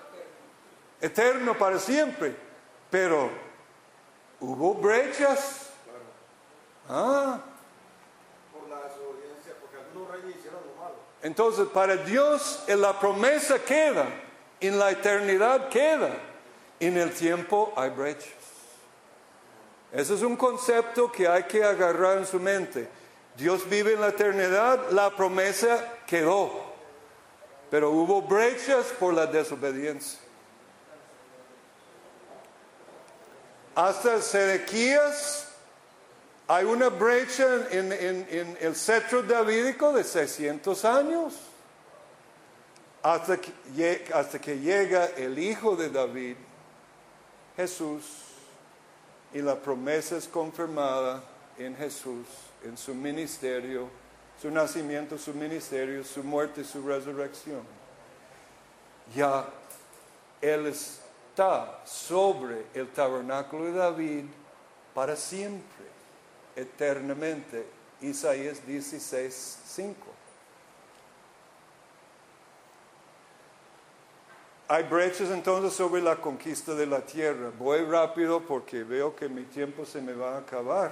eterno 1.01 1.57
para 1.57 1.79
siempre. 1.79 2.35
Pero 2.89 3.29
hubo 4.39 4.75
brechas. 4.75 5.69
Ah. 6.89 7.39
Entonces, 11.25 11.67
para 11.69 11.97
Dios 11.97 12.63
la 12.67 12.99
promesa 12.99 13.57
queda, 13.57 14.05
en 14.61 14.77
la 14.77 14.91
eternidad 14.91 15.69
queda, 15.69 16.11
en 16.79 16.97
el 16.97 17.11
tiempo 17.11 17.73
hay 17.75 17.89
brechas. 17.89 18.34
Ese 19.95 20.13
es 20.13 20.21
un 20.23 20.35
concepto 20.35 21.09
que 21.09 21.25
hay 21.25 21.43
que 21.43 21.63
agarrar 21.63 22.17
en 22.17 22.25
su 22.25 22.37
mente. 22.37 22.85
Dios 23.37 23.67
vive 23.69 23.93
en 23.93 24.01
la 24.01 24.09
eternidad, 24.09 24.91
la 24.91 25.15
promesa 25.15 25.93
quedó, 26.05 26.51
pero 27.71 27.91
hubo 27.91 28.21
brechas 28.21 28.87
por 28.99 29.13
la 29.13 29.25
desobediencia. 29.25 30.19
Hasta 33.73 34.21
Sedequías 34.21 35.47
hay 36.45 36.65
una 36.65 36.89
brecha 36.89 37.67
en, 37.71 38.57
el 38.59 38.75
cetro 38.75 39.23
davídico 39.23 39.93
de 39.93 40.03
600 40.03 40.83
años. 40.83 41.35
Hasta 43.01 43.37
que, 43.37 44.11
hasta 44.13 44.39
que 44.39 44.59
llega 44.59 45.05
el 45.15 45.39
hijo 45.39 45.77
de 45.77 45.89
David, 45.89 46.35
Jesús, 47.55 48.24
y 49.35 49.41
la 49.41 49.55
promesa 49.55 50.15
es 50.15 50.29
confirmada 50.29 51.21
en 51.57 51.75
Jesús, 51.75 52.25
en 52.63 52.77
su 52.77 52.95
ministerio, 52.95 53.89
su 54.41 54.49
nacimiento, 54.49 55.17
su 55.17 55.33
ministerio, 55.33 56.05
su 56.05 56.23
muerte 56.23 56.61
y 56.61 56.63
su 56.63 56.81
resurrección. 56.87 57.59
Ya 59.13 59.45
Él 60.39 60.67
está 60.67 61.81
sobre 61.85 62.65
el 62.73 62.87
tabernáculo 62.93 63.65
de 63.65 63.73
David 63.73 64.23
para 64.93 65.17
siempre, 65.17 65.85
eternamente. 66.55 67.65
Isaías 67.99 68.65
16, 68.65 69.59
5. 69.65 70.14
Hay 74.67 74.81
brechas 74.83 75.29
entonces 75.29 75.73
sobre 75.73 76.01
la 76.01 76.15
conquista 76.15 76.73
de 76.73 76.87
la 76.87 77.01
tierra. 77.01 77.51
Voy 77.57 77.85
rápido 77.85 78.41
porque 78.41 78.83
veo 78.83 79.15
que 79.15 79.29
mi 79.29 79.43
tiempo 79.43 79.85
se 79.85 80.01
me 80.01 80.13
va 80.13 80.35
a 80.35 80.37
acabar. 80.39 80.91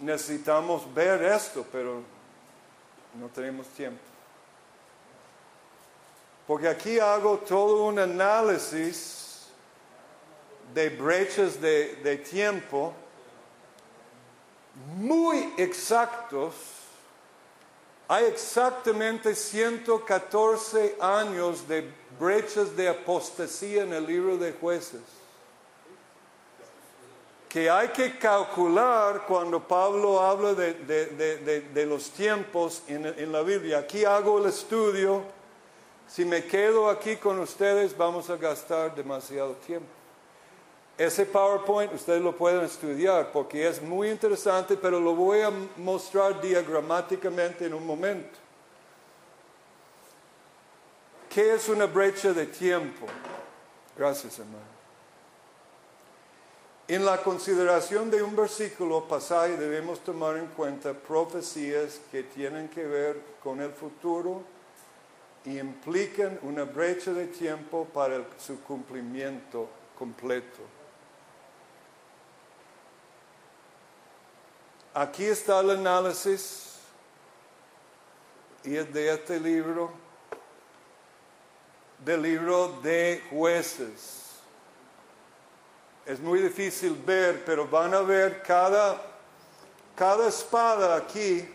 Necesitamos 0.00 0.92
ver 0.92 1.22
esto, 1.22 1.64
pero 1.70 2.02
no 3.14 3.28
tenemos 3.28 3.68
tiempo. 3.68 4.00
Porque 6.48 6.66
aquí 6.66 6.98
hago 6.98 7.38
todo 7.38 7.84
un 7.84 8.00
análisis 8.00 9.46
de 10.74 10.90
brechas 10.90 11.60
de, 11.60 11.94
de 12.02 12.16
tiempo 12.16 12.92
muy 14.96 15.54
exactos 15.56 16.77
hay 18.08 18.24
exactamente 18.24 19.34
114 19.34 20.96
años 21.00 21.68
de 21.68 21.88
brechas 22.18 22.74
de 22.74 22.88
apostasía 22.88 23.82
en 23.82 23.92
el 23.92 24.06
libro 24.06 24.36
de 24.38 24.52
jueces. 24.52 25.00
Que 27.48 27.70
hay 27.70 27.88
que 27.88 28.18
calcular 28.18 29.24
cuando 29.26 29.60
Pablo 29.66 30.20
habla 30.20 30.52
de, 30.54 30.74
de- 30.74 31.60
de- 31.60 31.86
los 31.86 32.10
tiempos 32.10 32.82
en, 32.88 33.06
en 33.06 33.32
la 33.32 33.42
Biblia. 33.42 33.78
Aquí 33.78 34.04
hago 34.04 34.38
el 34.38 34.46
estudio. 34.46 35.22
Si 36.06 36.24
me 36.24 36.44
quedo 36.44 36.88
aquí 36.90 37.16
con 37.16 37.38
ustedes, 37.38 37.96
vamos 37.96 38.28
a 38.30 38.36
gastar 38.36 38.94
demasiado 38.94 39.52
tiempo. 39.66 39.86
Ese 40.98 41.24
PowerPoint 41.24 41.94
ustedes 41.94 42.20
lo 42.20 42.36
pueden 42.36 42.64
estudiar 42.64 43.30
porque 43.30 43.68
es 43.68 43.80
muy 43.80 44.10
interesante, 44.10 44.76
pero 44.76 44.98
lo 44.98 45.14
voy 45.14 45.42
a 45.42 45.52
mostrar 45.76 46.40
diagramáticamente 46.40 47.66
en 47.66 47.74
un 47.74 47.86
momento. 47.86 48.36
¿Qué 51.30 51.54
es 51.54 51.68
una 51.68 51.86
brecha 51.86 52.32
de 52.32 52.46
tiempo? 52.46 53.06
Gracias, 53.96 54.40
hermano. 54.40 54.78
En 56.88 57.04
la 57.04 57.22
consideración 57.22 58.10
de 58.10 58.20
un 58.20 58.34
versículo 58.34 59.06
pasaje 59.06 59.56
debemos 59.56 60.00
tomar 60.00 60.36
en 60.36 60.46
cuenta 60.46 60.94
profecías 60.94 62.00
que 62.10 62.24
tienen 62.24 62.68
que 62.68 62.84
ver 62.84 63.20
con 63.40 63.60
el 63.60 63.70
futuro 63.70 64.42
y 65.44 65.60
implican 65.60 66.40
una 66.42 66.64
brecha 66.64 67.12
de 67.12 67.28
tiempo 67.28 67.86
para 67.94 68.24
su 68.38 68.60
cumplimiento 68.62 69.68
completo. 69.96 70.77
Aquí 74.98 75.26
está 75.26 75.60
el 75.60 75.70
análisis 75.70 76.74
y 78.64 78.74
es 78.74 78.92
de 78.92 79.14
este 79.14 79.38
libro, 79.38 79.92
del 82.04 82.20
libro 82.20 82.80
de 82.82 83.22
jueces. 83.30 84.40
Es 86.04 86.18
muy 86.18 86.40
difícil 86.40 87.00
ver, 87.06 87.44
pero 87.44 87.68
van 87.68 87.94
a 87.94 88.00
ver 88.00 88.42
cada, 88.42 89.00
cada 89.94 90.26
espada 90.26 90.96
aquí 90.96 91.48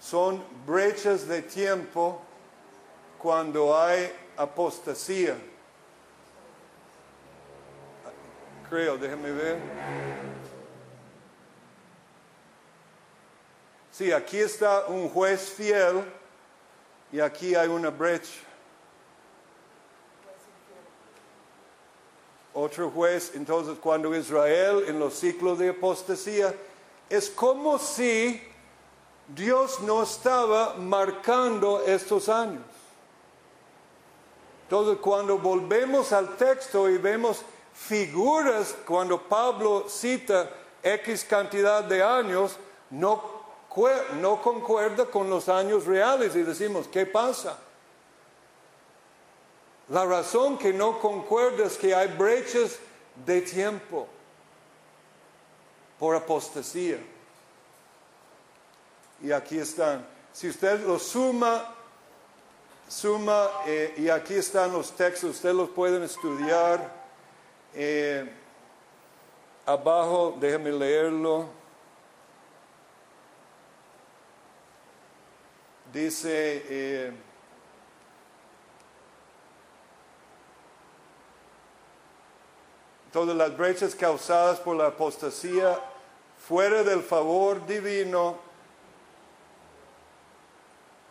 son 0.00 0.42
brechas 0.64 1.28
de 1.28 1.42
tiempo 1.42 2.22
cuando 3.18 3.78
hay 3.78 4.10
apostasía. 4.38 5.36
Creo, 8.70 8.96
déjenme 8.96 9.30
ver. 9.30 10.33
Sí, 13.96 14.10
aquí 14.10 14.40
está 14.40 14.86
un 14.88 15.08
juez 15.08 15.50
fiel 15.50 16.04
y 17.12 17.20
aquí 17.20 17.54
hay 17.54 17.68
una 17.68 17.90
brecha. 17.90 18.40
Otro 22.52 22.90
juez, 22.90 23.30
entonces 23.36 23.78
cuando 23.80 24.12
Israel 24.16 24.86
en 24.88 24.98
los 24.98 25.14
ciclos 25.14 25.60
de 25.60 25.68
apostasía, 25.68 26.52
es 27.08 27.30
como 27.30 27.78
si 27.78 28.42
Dios 29.28 29.78
no 29.78 30.02
estaba 30.02 30.74
marcando 30.74 31.80
estos 31.86 32.28
años. 32.28 32.64
Entonces 34.64 34.98
cuando 35.00 35.38
volvemos 35.38 36.12
al 36.12 36.36
texto 36.36 36.90
y 36.90 36.98
vemos 36.98 37.42
figuras, 37.72 38.74
cuando 38.84 39.22
Pablo 39.22 39.84
cita 39.88 40.50
X 40.82 41.24
cantidad 41.24 41.84
de 41.84 42.02
años, 42.02 42.56
no, 42.90 43.43
no 44.20 44.40
concuerda 44.40 45.06
con 45.06 45.28
los 45.28 45.48
años 45.48 45.86
reales 45.86 46.36
y 46.36 46.42
decimos, 46.42 46.86
¿qué 46.88 47.06
pasa? 47.06 47.58
La 49.88 50.04
razón 50.04 50.56
que 50.56 50.72
no 50.72 50.98
concuerda 51.00 51.66
es 51.66 51.76
que 51.76 51.94
hay 51.94 52.08
brechas 52.08 52.78
de 53.26 53.42
tiempo 53.42 54.08
por 55.98 56.16
apostasía. 56.16 56.98
Y 59.22 59.32
aquí 59.32 59.58
están. 59.58 60.06
Si 60.32 60.48
usted 60.48 60.80
lo 60.86 60.98
suma, 60.98 61.74
suma, 62.88 63.48
eh, 63.66 63.94
y 63.98 64.08
aquí 64.08 64.34
están 64.34 64.72
los 64.72 64.92
textos, 64.92 65.36
ustedes 65.36 65.54
los 65.54 65.68
pueden 65.70 66.02
estudiar. 66.02 66.90
Eh, 67.74 68.30
abajo, 69.66 70.36
déjenme 70.38 70.72
leerlo. 70.72 71.63
Dice, 75.94 76.66
eh, 76.68 77.12
todas 83.12 83.36
las 83.36 83.56
brechas 83.56 83.94
causadas 83.94 84.58
por 84.58 84.74
la 84.74 84.88
apostasía 84.88 85.78
fuera 86.48 86.82
del 86.82 87.00
favor 87.00 87.64
divino, 87.64 88.38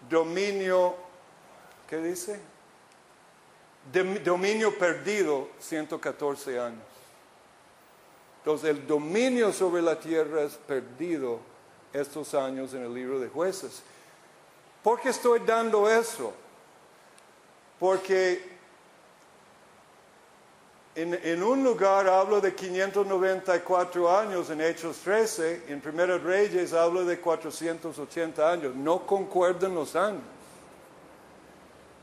dominio, 0.09 0.95
¿qué 1.87 1.97
dice? 1.99 2.41
dominio 4.25 4.77
perdido, 4.77 5.47
114 5.59 6.59
años. 6.59 6.83
Entonces 8.39 8.69
el 8.71 8.85
dominio 8.85 9.53
sobre 9.53 9.81
la 9.81 9.97
tierra 9.97 10.41
es 10.43 10.55
perdido 10.55 11.39
estos 11.93 12.33
años 12.33 12.73
en 12.73 12.83
el 12.83 12.93
libro 12.93 13.17
de 13.19 13.29
jueces. 13.29 13.81
¿Por 14.83 14.99
qué 14.99 15.09
estoy 15.09 15.39
dando 15.39 15.89
eso? 15.89 16.33
Porque 17.79 18.53
en, 20.95 21.41
un 21.41 21.63
lugar 21.63 22.07
hablo 22.07 22.39
de 22.39 22.53
594 22.53 24.15
años 24.15 24.49
en 24.49 24.61
Hechos 24.61 24.97
13, 24.97 25.63
en 25.69 25.81
Primera 25.81 26.17
Reyes 26.17 26.73
hablo 26.73 27.03
de 27.05 27.19
480 27.19 28.51
años. 28.51 28.75
No 28.75 29.07
concuerdan 29.07 29.73
los 29.73 29.95
años. 29.95 30.21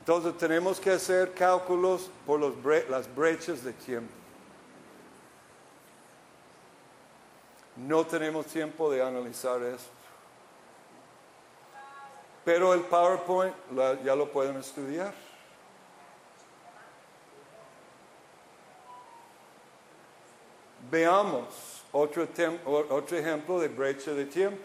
Entonces 0.00 0.36
tenemos 0.38 0.80
que 0.80 0.90
hacer 0.90 1.34
cálculos 1.34 2.10
por 2.26 2.40
las 2.40 3.14
brechas 3.14 3.62
de 3.62 3.72
tiempo. 3.74 4.12
No 7.76 8.04
tenemos 8.04 8.46
tiempo 8.46 8.90
de 8.90 9.02
analizar 9.02 9.62
eso. 9.62 9.99
Pero 12.50 12.74
el 12.74 12.80
PowerPoint 12.80 13.54
ya 14.04 14.16
lo 14.16 14.28
pueden 14.32 14.56
estudiar. 14.56 15.14
Veamos 20.90 21.84
otro, 21.92 22.26
otro 22.88 23.16
ejemplo 23.16 23.60
de 23.60 23.68
brecha 23.68 24.10
de 24.10 24.24
tiempo. 24.24 24.60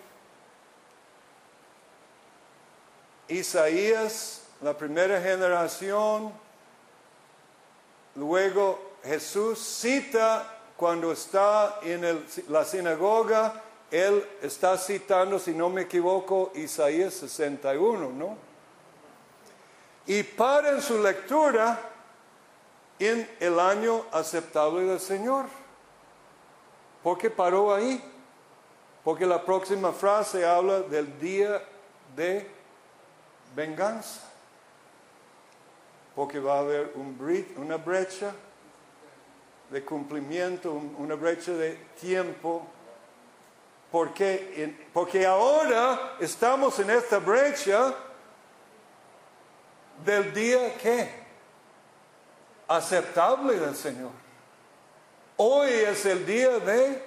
Isaías, 3.27 4.47
la 4.61 4.75
primera 4.75 5.21
generación, 5.21 6.33
luego 8.15 8.95
Jesús 9.03 9.59
cita 9.59 10.57
cuando 10.75 11.11
está 11.11 11.81
en 11.83 12.25
la 12.47 12.65
sinagoga, 12.65 13.61
él 13.91 14.27
está 14.41 14.77
citando, 14.77 15.39
si 15.39 15.51
no 15.51 15.69
me 15.69 15.81
equivoco, 15.81 16.51
Isaías 16.55 17.13
61, 17.13 18.09
¿no? 18.09 18.37
Y 20.07 20.23
para 20.23 20.71
en 20.71 20.81
su 20.81 21.01
lectura 21.01 21.79
en 22.99 23.29
el 23.39 23.59
año 23.59 24.05
aceptable 24.11 24.85
del 24.85 24.99
Señor. 24.99 25.45
¿Por 27.03 27.17
qué 27.17 27.29
paró 27.29 27.73
ahí? 27.73 28.03
Porque 29.03 29.25
la 29.25 29.43
próxima 29.43 29.91
frase 29.91 30.45
habla 30.45 30.81
del 30.81 31.19
día 31.19 31.61
de 32.15 32.49
venganza. 33.55 34.21
Porque 36.15 36.39
va 36.39 36.55
a 36.55 36.59
haber 36.59 36.93
una 37.57 37.77
brecha 37.77 38.33
de 39.69 39.83
cumplimiento, 39.83 40.71
una 40.71 41.15
brecha 41.15 41.51
de 41.51 41.73
tiempo. 41.99 42.65
Porque, 43.91 44.87
porque 44.93 45.25
ahora 45.25 46.17
estamos 46.19 46.77
en 46.79 46.89
esta 46.89 47.19
brecha 47.19 47.93
del 50.03 50.33
día 50.33 50.77
que 50.77 51.09
aceptable 52.67 53.57
del 53.59 53.75
Señor. 53.75 54.11
Hoy 55.37 55.69
es 55.69 56.05
el 56.05 56.25
día 56.25 56.59
de 56.59 57.05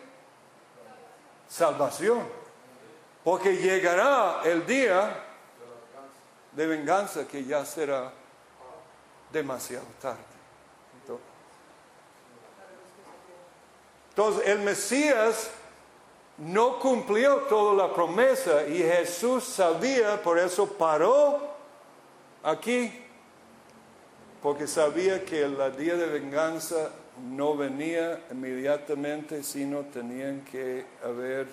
salvación, 1.48 2.26
porque 3.24 3.56
llegará 3.56 4.42
el 4.44 4.66
día 4.66 5.24
de 6.52 6.66
venganza 6.66 7.26
que 7.26 7.44
ya 7.44 7.64
será 7.64 8.12
demasiado 9.32 9.86
tarde. 10.00 10.28
Entonces, 14.10 14.48
el 14.48 14.58
Mesías 14.58 15.50
no 16.38 16.78
cumplió 16.78 17.38
toda 17.48 17.74
la 17.74 17.92
promesa 17.92 18.66
y 18.66 18.78
Jesús 18.78 19.44
sabía, 19.44 20.22
por 20.22 20.38
eso 20.38 20.66
paró 20.66 21.40
aquí, 22.42 22.92
porque 24.42 24.66
sabía 24.66 25.24
que 25.24 25.42
el 25.42 25.56
día 25.76 25.96
de 25.96 26.06
venganza 26.06 26.92
no 27.20 27.56
venía 27.56 28.24
inmediatamente, 28.30 29.42
sino 29.42 29.80
tenían 29.86 30.42
que 30.44 30.86
haber 31.04 31.48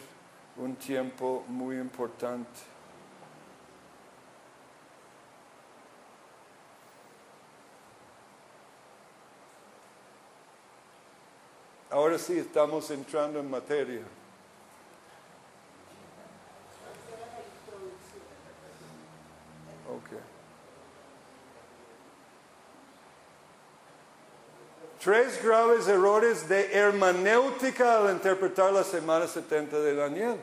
un 0.58 0.76
tiempo 0.76 1.44
muy 1.48 1.78
importante. 1.78 2.76
Ahora 11.90 12.20
sí 12.20 12.38
estamos 12.38 12.92
entrando 12.92 13.40
en 13.40 13.50
materia. 13.50 14.02
Tres 25.06 25.40
graves 25.44 25.88
errores 25.88 26.50
de 26.50 26.74
hermenéutica 26.74 28.00
al 28.00 28.12
interpretar 28.12 28.74
la 28.74 28.84
semana 28.84 29.28
70 29.28 29.78
de 29.78 29.94
Daniel. 29.94 30.40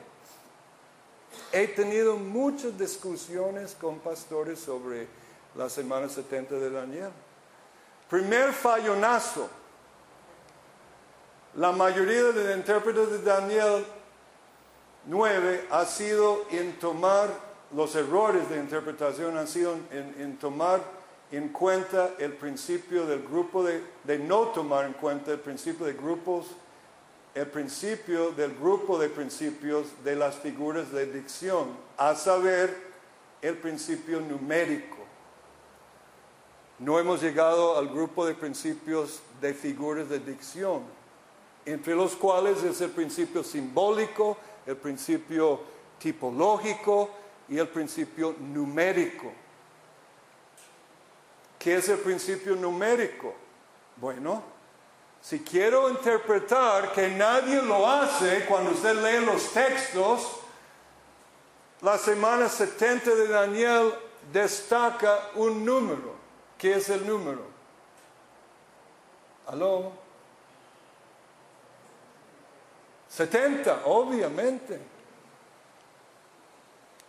He 1.51 1.67
tenido 1.67 2.17
muchas 2.17 2.79
discusiones 2.79 3.75
con 3.75 3.99
pastores 3.99 4.61
sobre 4.61 5.09
la 5.57 5.69
semana 5.69 6.09
70 6.09 6.55
de 6.55 6.71
Daniel. 6.71 7.11
Primer 8.09 8.53
fallonazo. 8.53 9.51
La 11.57 11.73
mayoría 11.73 12.23
de 12.23 12.45
los 12.45 12.57
intérpretes 12.57 13.11
de 13.11 13.19
Daniel 13.19 13.85
9 15.07 15.67
ha 15.73 15.85
sido 15.87 16.47
en 16.53 16.79
tomar, 16.79 17.31
los 17.75 17.97
errores 17.97 18.49
de 18.49 18.59
interpretación 18.59 19.37
han 19.37 19.49
sido 19.49 19.75
en, 19.91 20.15
en 20.21 20.37
tomar 20.37 21.02
en 21.33 21.49
cuenta 21.49 22.15
el 22.19 22.35
principio 22.35 23.07
del 23.07 23.23
grupo 23.23 23.65
de, 23.65 23.83
de 24.05 24.19
no 24.19 24.49
tomar 24.49 24.85
en 24.85 24.93
cuenta 24.93 25.33
el 25.33 25.41
principio 25.41 25.87
de 25.87 25.95
grupos, 25.95 26.47
el 27.35 27.47
principio 27.47 28.33
del 28.33 28.55
grupo 28.55 28.99
de 28.99 29.09
principios 29.09 29.87
de 30.05 30.15
las 30.15 30.37
figuras 30.37 30.93
de 30.93 31.07
dicción, 31.07 31.69
a 31.97 32.15
saber, 32.15 32.93
el 33.41 33.57
principio 33.57 34.21
numérico. 34.21 34.99
No 36.79 36.99
hemos 36.99 37.23
llegado 37.23 37.79
al 37.79 37.89
grupo 37.89 38.27
de 38.27 38.35
principios 38.35 39.21
de 39.41 39.55
figuras 39.55 40.09
de 40.09 40.19
dicción, 40.19 40.83
entre 41.65 41.95
los 41.95 42.15
cuales 42.15 42.63
es 42.63 42.81
el 42.83 42.91
principio 42.91 43.43
simbólico, 43.43 44.37
el 44.67 44.77
principio 44.77 45.61
tipológico 45.99 47.09
y 47.49 47.59
el 47.59 47.69
principio 47.69 48.37
numérico. 48.39 49.33
¿Qué 51.63 51.77
es 51.77 51.89
el 51.89 51.99
principio 51.99 52.57
numérico? 52.57 53.33
Bueno, 53.95 54.43
si 55.21 55.39
quiero 55.45 55.89
interpretar 55.91 56.91
que 56.91 57.09
nadie 57.09 57.63
lo 57.63 57.89
hace 57.89 58.47
cuando 58.47 58.73
usted 58.73 58.97
lee 58.97 59.25
los 59.25 59.53
textos, 59.53 60.41
la 61.83 61.97
semana 61.99 62.49
70 62.49 63.15
de 63.15 63.29
Daniel 63.29 63.95
destaca 64.33 65.31
un 65.37 65.65
número. 65.65 66.17
¿Qué 66.59 66.75
es 66.75 66.89
el 66.89 67.07
número? 67.07 67.43
¿Aló? 69.47 69.93
70, 73.09 73.83
obviamente. 73.85 74.81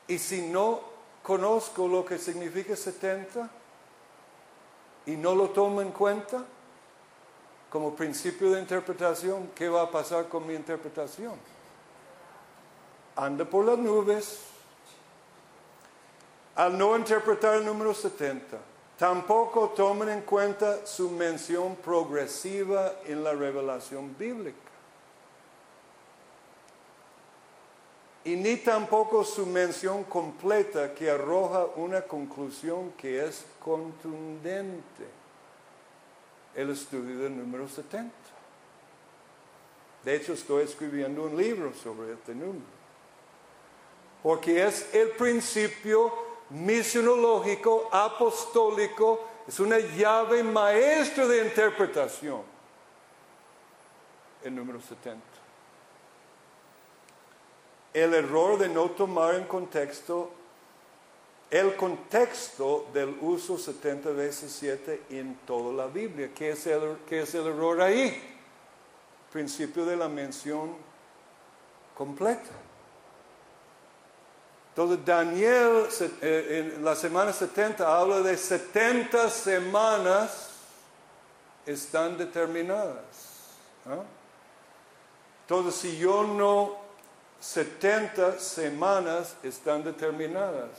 Y 0.07 0.19
si 0.19 0.43
no 0.43 0.79
conozco 1.23 1.87
lo 1.87 2.05
que 2.05 2.19
significa 2.19 2.75
70, 2.75 3.49
y 5.05 5.11
no 5.15 5.35
lo 5.35 5.49
tomo 5.49 5.81
en 5.81 5.91
cuenta 5.91 6.43
como 7.69 7.95
principio 7.95 8.51
de 8.51 8.59
interpretación, 8.59 9.49
¿qué 9.55 9.67
va 9.67 9.81
a 9.81 9.89
pasar 9.89 10.29
con 10.29 10.45
mi 10.45 10.53
interpretación? 10.53 11.33
Anda 13.15 13.45
por 13.45 13.65
las 13.65 13.79
nubes. 13.79 14.41
Al 16.55 16.77
no 16.77 16.95
interpretar 16.95 17.55
el 17.55 17.65
número 17.65 17.95
70, 17.95 18.59
tampoco 18.95 19.69
tomen 19.69 20.09
en 20.09 20.21
cuenta 20.21 20.85
su 20.85 21.09
mención 21.09 21.75
progresiva 21.77 22.93
en 23.05 23.23
la 23.23 23.33
revelación 23.33 24.15
bíblica. 24.19 24.62
Y 28.25 28.35
ni 28.35 28.55
tampoco 28.57 29.23
su 29.23 29.45
mención 29.45 30.05
completa 30.05 30.93
que 30.93 31.09
arroja 31.09 31.65
una 31.75 32.01
conclusión 32.03 32.91
que 32.93 33.25
es 33.25 33.45
contundente. 33.59 35.07
El 36.55 36.69
estudio 36.69 37.19
del 37.19 37.37
número 37.37 37.67
70. 37.67 38.13
De 40.05 40.15
hecho, 40.15 40.33
estoy 40.33 40.63
escribiendo 40.63 41.23
un 41.23 41.35
libro 41.35 41.73
sobre 41.73 42.13
este 42.13 42.33
número. 42.33 42.65
Porque 44.21 44.65
es 44.65 44.93
el 44.93 45.09
principio 45.11 46.13
misionológico, 46.49 47.89
apostólico, 47.91 49.27
es 49.47 49.59
una 49.59 49.79
llave 49.79 50.43
maestra 50.43 51.27
de 51.27 51.45
interpretación. 51.45 52.41
El 54.43 54.55
número 54.55 54.79
70 54.79 55.32
el 57.93 58.13
error 58.13 58.57
de 58.57 58.69
no 58.69 58.91
tomar 58.91 59.35
en 59.35 59.45
contexto 59.45 60.31
el 61.53 61.75
contexto 61.75 62.87
del 62.91 63.15
uso 63.21 63.59
70 63.59 64.09
veces 64.09 64.51
7 64.59 65.03
en 65.11 65.35
toda 65.45 65.71
la 65.71 65.85
Biblia. 65.85 66.31
¿Qué 66.33 66.49
es 66.49 66.65
el, 66.65 66.97
qué 67.07 67.21
es 67.21 67.35
el 67.35 67.45
error 67.45 67.79
ahí? 67.79 68.39
Principio 69.31 69.85
de 69.85 69.95
la 69.95 70.09
mención 70.09 70.75
completa. 71.95 72.49
Entonces 74.69 75.05
Daniel 75.05 75.85
eh, 76.21 76.73
en 76.75 76.83
la 76.83 76.95
semana 76.95 77.31
70 77.31 77.99
habla 77.99 78.21
de 78.21 78.35
70 78.35 79.29
semanas 79.29 80.49
están 81.67 82.17
determinadas. 82.17 83.53
Entonces 85.43 85.75
si 85.75 85.97
yo 85.99 86.23
no 86.23 86.82
70 87.43 88.39
semanas 88.39 89.35
están 89.43 89.83
determinadas. 89.83 90.69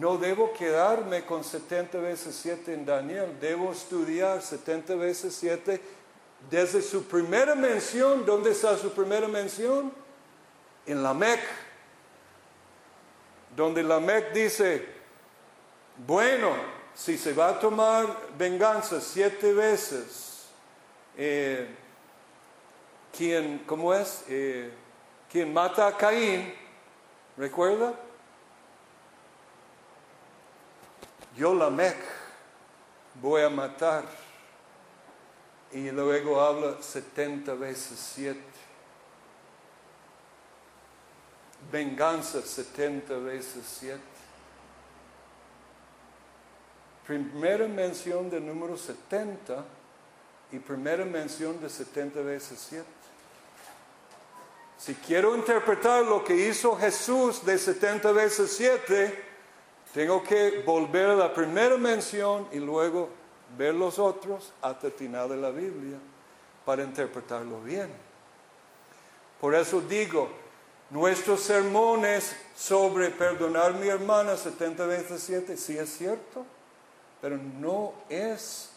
No 0.00 0.18
debo 0.18 0.52
quedarme 0.52 1.24
con 1.24 1.44
70 1.44 1.98
veces 1.98 2.34
7 2.42 2.74
en 2.74 2.84
Daniel, 2.84 3.36
debo 3.40 3.70
estudiar 3.70 4.42
70 4.42 4.96
veces 4.96 5.32
7 5.36 5.80
desde 6.50 6.82
su 6.82 7.04
primera 7.04 7.54
mención. 7.54 8.26
¿Dónde 8.26 8.50
está 8.50 8.76
su 8.76 8.90
primera 8.90 9.28
mención? 9.28 9.92
En 10.86 11.04
la 11.04 11.14
Mec, 11.14 11.40
donde 13.54 13.84
la 13.84 14.00
Mec 14.00 14.32
dice, 14.32 14.84
bueno, 16.04 16.50
si 16.96 17.16
se 17.16 17.32
va 17.32 17.50
a 17.50 17.60
tomar 17.60 18.08
venganza 18.36 19.00
siete 19.00 19.52
veces, 19.52 20.46
eh, 21.16 21.68
¿quién, 23.16 23.62
cómo 23.64 23.94
es? 23.94 24.24
Eh, 24.28 24.81
quien 25.32 25.50
mata 25.50 25.86
a 25.86 25.96
Caín, 25.96 26.52
¿recuerda? 27.38 27.94
Yo 31.34 31.54
la 31.54 31.70
mec 31.70 31.96
voy 33.14 33.40
a 33.40 33.48
matar. 33.48 34.04
Y 35.72 35.90
luego 35.90 36.38
habla 36.38 36.82
70 36.82 37.54
veces 37.54 37.98
7. 38.14 38.38
Venganza 41.70 42.42
70 42.42 43.14
veces 43.14 43.64
7. 43.80 43.98
Primera 47.06 47.66
mención 47.68 48.28
del 48.28 48.46
número 48.46 48.76
70 48.76 49.64
y 50.52 50.58
primera 50.58 51.06
mención 51.06 51.58
de 51.58 51.70
70 51.70 52.20
veces 52.20 52.66
7. 52.68 53.01
Si 54.84 54.94
quiero 54.96 55.36
interpretar 55.36 56.04
lo 56.04 56.24
que 56.24 56.34
hizo 56.34 56.76
Jesús 56.76 57.44
de 57.44 57.56
70 57.56 58.10
veces 58.10 58.52
7, 58.56 59.16
tengo 59.94 60.24
que 60.24 60.64
volver 60.66 61.10
a 61.10 61.14
la 61.14 61.32
primera 61.32 61.76
mención 61.76 62.48
y 62.50 62.58
luego 62.58 63.08
ver 63.56 63.76
los 63.76 64.00
otros 64.00 64.52
hasta 64.60 64.88
el 64.88 64.92
final 64.92 65.28
de 65.28 65.36
la 65.36 65.50
Biblia 65.50 65.98
para 66.64 66.82
interpretarlo 66.82 67.62
bien. 67.62 67.90
Por 69.40 69.54
eso 69.54 69.80
digo, 69.82 70.28
nuestros 70.90 71.42
sermones 71.42 72.34
sobre 72.56 73.10
perdonar 73.10 73.66
a 73.66 73.74
mi 73.74 73.86
hermana 73.86 74.36
70 74.36 74.84
veces 74.86 75.22
7, 75.22 75.56
sí 75.58 75.78
es 75.78 75.96
cierto, 75.96 76.44
pero 77.20 77.36
no 77.36 77.94
es 78.08 78.70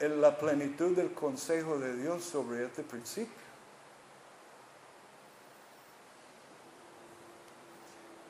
la 0.00 0.38
plenitud 0.38 0.96
del 0.96 1.12
consejo 1.12 1.78
de 1.78 1.94
Dios 1.94 2.24
sobre 2.24 2.64
este 2.64 2.82
principio. 2.82 3.45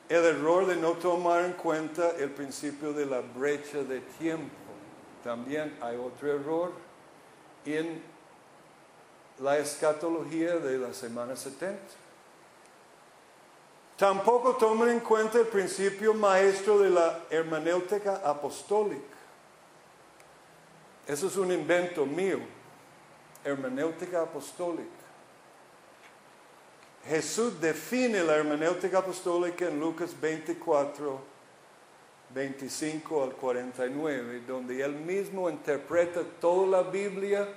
El 0.09 0.23
error 0.23 0.65
de 0.65 0.77
no 0.77 0.93
tomar 0.93 1.43
en 1.43 1.53
cuenta 1.53 2.11
el 2.17 2.29
principio 2.29 2.93
de 2.93 3.05
la 3.05 3.21
brecha 3.21 3.79
de 3.79 3.99
tiempo. 3.99 4.55
También 5.23 5.77
hay 5.81 5.97
otro 5.97 6.31
error 6.31 6.71
en 7.65 8.01
la 9.39 9.57
escatología 9.57 10.57
de 10.57 10.77
la 10.77 10.93
semana 10.93 11.35
70. 11.35 11.79
Tampoco 13.97 14.55
toman 14.55 14.89
en 14.89 14.99
cuenta 14.99 15.39
el 15.39 15.47
principio 15.47 16.13
maestro 16.13 16.79
de 16.79 16.91
la 16.91 17.19
hermenéutica 17.29 18.21
apostólica. 18.23 19.17
Eso 21.07 21.27
es 21.27 21.35
un 21.35 21.51
invento 21.51 22.05
mío, 22.05 22.39
hermenéutica 23.43 24.21
apostólica. 24.21 24.96
Jesús 27.07 27.61
define 27.61 28.21
la 28.23 28.35
hermenéutica 28.35 28.97
apostólica 28.97 29.67
en 29.67 29.79
Lucas 29.79 30.13
24, 30.19 31.21
25 32.33 33.23
al 33.23 33.33
49, 33.33 34.41
donde 34.45 34.83
él 34.83 34.91
mismo 34.91 35.49
interpreta 35.49 36.21
toda 36.41 36.83
la 36.83 36.89
Biblia 36.89 37.47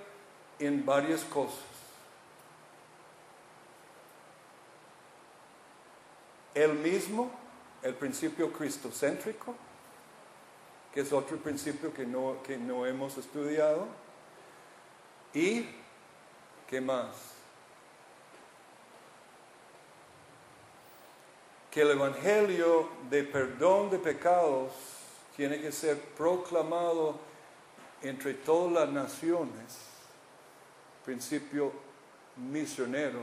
en 0.61 0.85
varias 0.87 1.25
cosas. 1.25 1.65
Él 6.55 6.75
mismo, 6.75 7.31
el 7.83 7.95
principio 7.95 8.53
cristocéntrico, 8.53 9.57
que 10.95 11.01
es 11.01 11.13
otro 11.13 11.39
principio 11.39 11.93
que 11.93 12.07
no, 12.07 12.41
que 12.45 12.57
no 12.57 12.87
hemos 12.87 13.19
estudiado, 13.19 13.87
y 15.35 15.67
¿qué 16.69 16.81
más? 16.81 17.40
Que 21.71 21.83
el 21.83 21.91
Evangelio 21.93 22.89
de 23.09 23.23
perdón 23.23 23.91
de 23.91 23.99
pecados 23.99 24.73
tiene 25.37 25.61
que 25.61 25.71
ser 25.71 25.99
proclamado 26.17 27.19
entre 28.03 28.35
todas 28.35 28.73
las 28.73 28.89
naciones, 28.89 29.79
principio 31.05 31.73
misionero, 32.37 33.21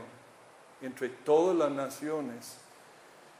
entre 0.80 1.10
todas 1.10 1.56
las 1.56 1.70
naciones. 1.70 2.56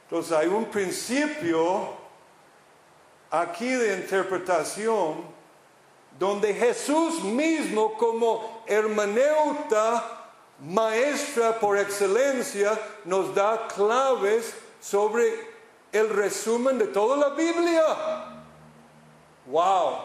Entonces 0.03 0.31
hay 0.31 0.47
un 0.47 0.65
principio 0.65 1.89
aquí 3.31 3.69
de 3.69 3.97
interpretación 3.97 5.39
donde 6.17 6.53
Jesús 6.53 7.23
mismo 7.23 7.97
como 7.97 8.63
hermaneuta, 8.67 10.27
maestra 10.59 11.57
por 11.59 11.77
excelencia, 11.77 12.77
nos 13.05 13.33
da 13.33 13.67
claves 13.67 14.53
sobre 14.79 15.33
el 15.91 16.09
resumen 16.09 16.77
de 16.77 16.87
toda 16.87 17.17
la 17.17 17.29
Biblia. 17.35 17.83
¡Wow! 19.47 19.95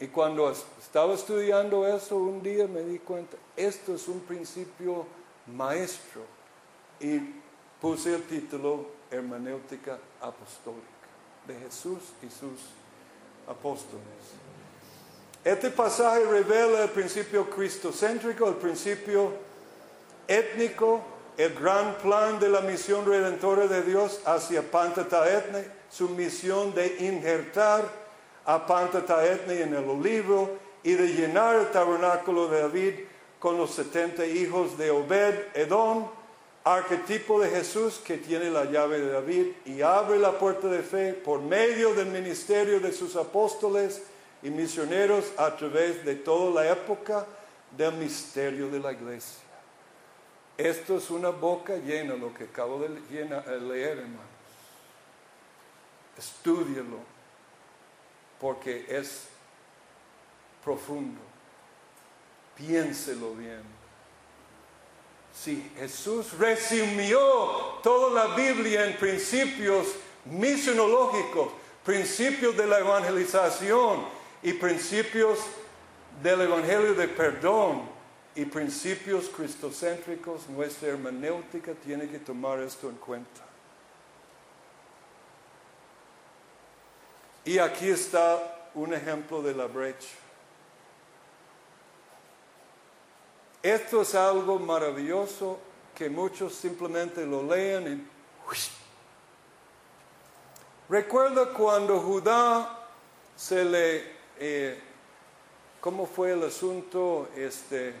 Y 0.00 0.06
cuando 0.08 0.50
estaba 0.50 1.12
estudiando 1.14 1.86
eso 1.86 2.16
un 2.16 2.42
día 2.42 2.66
me 2.66 2.80
di 2.80 2.98
cuenta, 2.98 3.36
esto 3.56 3.94
es 3.94 4.08
un 4.08 4.20
principio 4.20 5.06
maestro. 5.46 6.22
Y 6.98 7.20
puse 7.80 8.14
el 8.14 8.22
título 8.24 8.86
Hermenéutica 9.10 9.98
Apostólica 10.20 10.86
de 11.46 11.54
Jesús 11.54 11.98
y 12.22 12.30
sus 12.30 12.60
apóstoles. 13.46 14.04
Este 15.44 15.70
pasaje 15.70 16.24
revela 16.24 16.82
el 16.82 16.90
principio 16.90 17.48
cristocéntrico, 17.48 18.46
el 18.48 18.56
principio 18.56 19.32
étnico, 20.28 21.00
el 21.40 21.54
gran 21.54 21.94
plan 21.94 22.38
de 22.38 22.50
la 22.50 22.60
misión 22.60 23.06
redentora 23.06 23.66
de 23.66 23.82
Dios 23.82 24.20
hacia 24.26 24.60
Pantata 24.60 25.26
Etne, 25.26 25.64
su 25.90 26.10
misión 26.10 26.74
de 26.74 26.98
injertar 27.00 27.82
a 28.44 28.66
Pantataetne 28.66 29.62
en 29.62 29.74
el 29.74 29.88
olivo 29.88 30.58
y 30.82 30.92
de 30.92 31.08
llenar 31.08 31.56
el 31.56 31.70
tabernáculo 31.70 32.48
de 32.48 32.60
David 32.60 32.94
con 33.38 33.56
los 33.56 33.70
setenta 33.70 34.26
hijos 34.26 34.76
de 34.76 34.90
Obed 34.90 35.34
Edom, 35.54 36.08
arquetipo 36.62 37.40
de 37.40 37.48
Jesús 37.48 38.02
que 38.04 38.18
tiene 38.18 38.50
la 38.50 38.66
llave 38.66 39.00
de 39.00 39.10
David 39.10 39.46
y 39.64 39.80
abre 39.80 40.18
la 40.18 40.32
puerta 40.32 40.68
de 40.68 40.82
fe 40.82 41.14
por 41.14 41.40
medio 41.40 41.94
del 41.94 42.08
ministerio 42.08 42.80
de 42.80 42.92
sus 42.92 43.16
apóstoles 43.16 44.02
y 44.42 44.50
misioneros 44.50 45.32
a 45.38 45.56
través 45.56 46.04
de 46.04 46.16
toda 46.16 46.62
la 46.62 46.70
época 46.70 47.24
del 47.74 47.94
misterio 47.94 48.68
de 48.68 48.78
la 48.78 48.92
iglesia. 48.92 49.49
Esto 50.56 50.98
es 50.98 51.10
una 51.10 51.30
boca 51.30 51.76
llena, 51.76 52.14
lo 52.14 52.34
que 52.34 52.44
acabo 52.44 52.80
de 52.80 52.88
leer, 53.60 53.98
hermanos. 53.98 54.20
Estúdialo, 56.18 56.98
porque 58.38 58.84
es 58.88 59.28
profundo. 60.62 61.20
Piénselo 62.56 63.34
bien. 63.34 63.62
Si 65.34 65.70
Jesús 65.78 66.36
resumió 66.38 67.18
toda 67.82 68.26
la 68.26 68.34
Biblia 68.34 68.86
en 68.86 68.96
principios 68.96 69.86
misionológicos, 70.26 71.48
principios 71.84 72.56
de 72.56 72.66
la 72.66 72.80
evangelización 72.80 74.04
y 74.42 74.52
principios 74.52 75.38
del 76.22 76.42
Evangelio 76.42 76.94
de 76.94 77.08
perdón 77.08 77.99
y 78.34 78.44
principios 78.44 79.28
cristocéntricos, 79.28 80.48
nuestra 80.48 80.88
hermenéutica 80.88 81.72
tiene 81.74 82.08
que 82.08 82.18
tomar 82.18 82.60
esto 82.60 82.88
en 82.88 82.96
cuenta. 82.96 83.40
Y 87.44 87.58
aquí 87.58 87.88
está 87.88 88.68
un 88.74 88.94
ejemplo 88.94 89.42
de 89.42 89.54
la 89.54 89.66
brecha. 89.66 90.08
Esto 93.62 94.02
es 94.02 94.14
algo 94.14 94.58
maravilloso 94.58 95.58
que 95.94 96.08
muchos 96.08 96.54
simplemente 96.54 97.26
lo 97.26 97.42
leen 97.42 98.06
y... 98.06 98.20
Recuerda 100.88 101.52
cuando 101.52 102.00
Judá 102.00 102.88
se 103.36 103.64
le... 103.64 104.20
Eh, 104.38 104.80
¿Cómo 105.80 106.06
fue 106.06 106.32
el 106.32 106.42
asunto? 106.42 107.28
Este, 107.36 107.94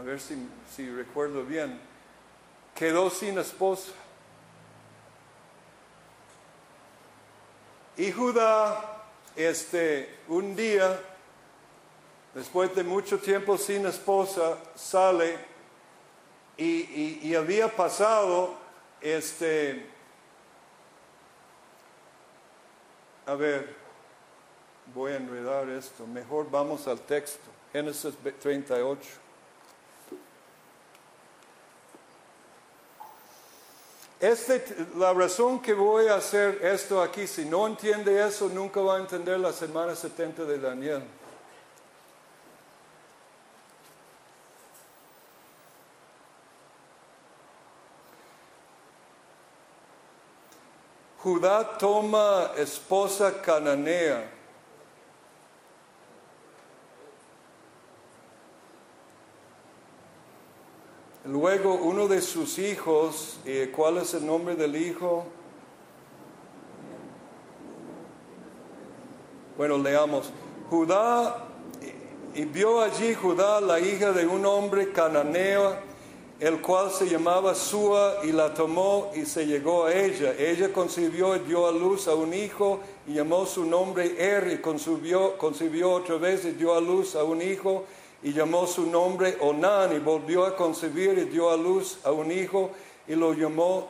a 0.00 0.02
ver 0.02 0.18
si, 0.18 0.34
si 0.74 0.88
recuerdo 0.88 1.44
bien. 1.44 1.78
Quedó 2.74 3.10
sin 3.10 3.38
esposa. 3.38 3.92
Y 7.98 8.10
Judá, 8.10 9.02
este, 9.36 10.20
un 10.28 10.56
día 10.56 10.98
después 12.34 12.74
de 12.74 12.82
mucho 12.82 13.18
tiempo 13.18 13.58
sin 13.58 13.84
esposa, 13.84 14.56
sale 14.74 15.36
y, 16.56 17.34
había 17.34 17.68
pasado, 17.68 18.54
este, 19.02 19.86
a 23.26 23.34
ver, 23.34 23.76
voy 24.94 25.12
a 25.12 25.16
enredar 25.16 25.68
esto, 25.68 26.06
mejor 26.06 26.50
vamos 26.50 26.86
al 26.88 27.00
texto, 27.00 27.50
Génesis 27.72 28.14
38. 28.40 29.29
Este, 34.20 34.62
la 34.98 35.14
razón 35.14 35.62
que 35.62 35.72
voy 35.72 36.08
a 36.08 36.16
hacer 36.16 36.58
esto 36.62 37.00
aquí, 37.00 37.26
si 37.26 37.46
no 37.46 37.66
entiende 37.66 38.22
eso, 38.22 38.50
nunca 38.50 38.78
va 38.82 38.96
a 38.96 39.00
entender 39.00 39.40
la 39.40 39.50
semana 39.50 39.96
70 39.96 40.44
de 40.44 40.58
Daniel. 40.58 41.02
Judá 51.22 51.78
toma 51.78 52.52
esposa 52.58 53.40
cananea. 53.40 54.39
Luego 61.52 61.74
uno 61.74 62.06
de 62.06 62.22
sus 62.22 62.60
hijos, 62.60 63.40
eh, 63.44 63.72
¿cuál 63.74 63.98
es 63.98 64.14
el 64.14 64.24
nombre 64.24 64.54
del 64.54 64.76
hijo? 64.76 65.24
Bueno, 69.56 69.76
leamos. 69.76 70.30
Judá, 70.70 71.48
y 72.36 72.44
vio 72.44 72.80
allí 72.80 73.14
Judá 73.14 73.60
la 73.60 73.80
hija 73.80 74.12
de 74.12 74.28
un 74.28 74.46
hombre 74.46 74.92
cananeo 74.92 75.74
el 76.38 76.62
cual 76.62 76.92
se 76.92 77.08
llamaba 77.08 77.52
Sua 77.56 78.20
y 78.22 78.30
la 78.30 78.54
tomó 78.54 79.10
y 79.16 79.26
se 79.26 79.44
llegó 79.44 79.86
a 79.86 79.92
ella. 79.92 80.32
Ella 80.38 80.72
concibió 80.72 81.34
y 81.34 81.40
dio 81.40 81.66
a 81.66 81.72
luz 81.72 82.06
a 82.06 82.14
un 82.14 82.32
hijo 82.32 82.78
y 83.08 83.14
llamó 83.14 83.44
su 83.44 83.64
nombre 83.64 84.14
Er 84.16 84.52
y 84.52 84.58
concibió, 84.58 85.36
concibió 85.36 85.90
otra 85.90 86.14
vez 86.14 86.44
y 86.44 86.52
dio 86.52 86.74
a 86.74 86.80
luz 86.80 87.16
a 87.16 87.24
un 87.24 87.42
hijo 87.42 87.86
y 88.22 88.32
llamó 88.32 88.66
su 88.66 88.86
nombre 88.86 89.36
Onan 89.40 89.94
y 89.94 89.98
volvió 89.98 90.44
a 90.44 90.56
concebir 90.56 91.18
y 91.18 91.24
dio 91.24 91.50
a 91.50 91.56
luz 91.56 91.98
a 92.04 92.12
un 92.12 92.30
hijo 92.30 92.70
y 93.08 93.14
lo 93.14 93.32
llamó 93.32 93.88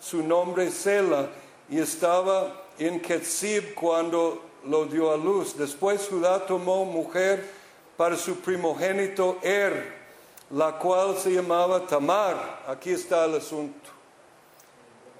su 0.00 0.22
nombre 0.22 0.70
Sela 0.70 1.28
y 1.68 1.78
estaba 1.78 2.64
en 2.78 3.00
Ketzib 3.00 3.74
cuando 3.74 4.42
lo 4.66 4.86
dio 4.86 5.12
a 5.12 5.16
luz. 5.16 5.56
Después 5.56 6.08
Judá 6.08 6.44
tomó 6.44 6.84
mujer 6.84 7.48
para 7.96 8.16
su 8.16 8.36
primogénito 8.36 9.38
Er 9.42 10.00
la 10.50 10.72
cual 10.78 11.16
se 11.16 11.30
llamaba 11.30 11.86
Tamar. 11.86 12.64
Aquí 12.66 12.90
está 12.90 13.24
el 13.24 13.36
asunto. 13.36 13.90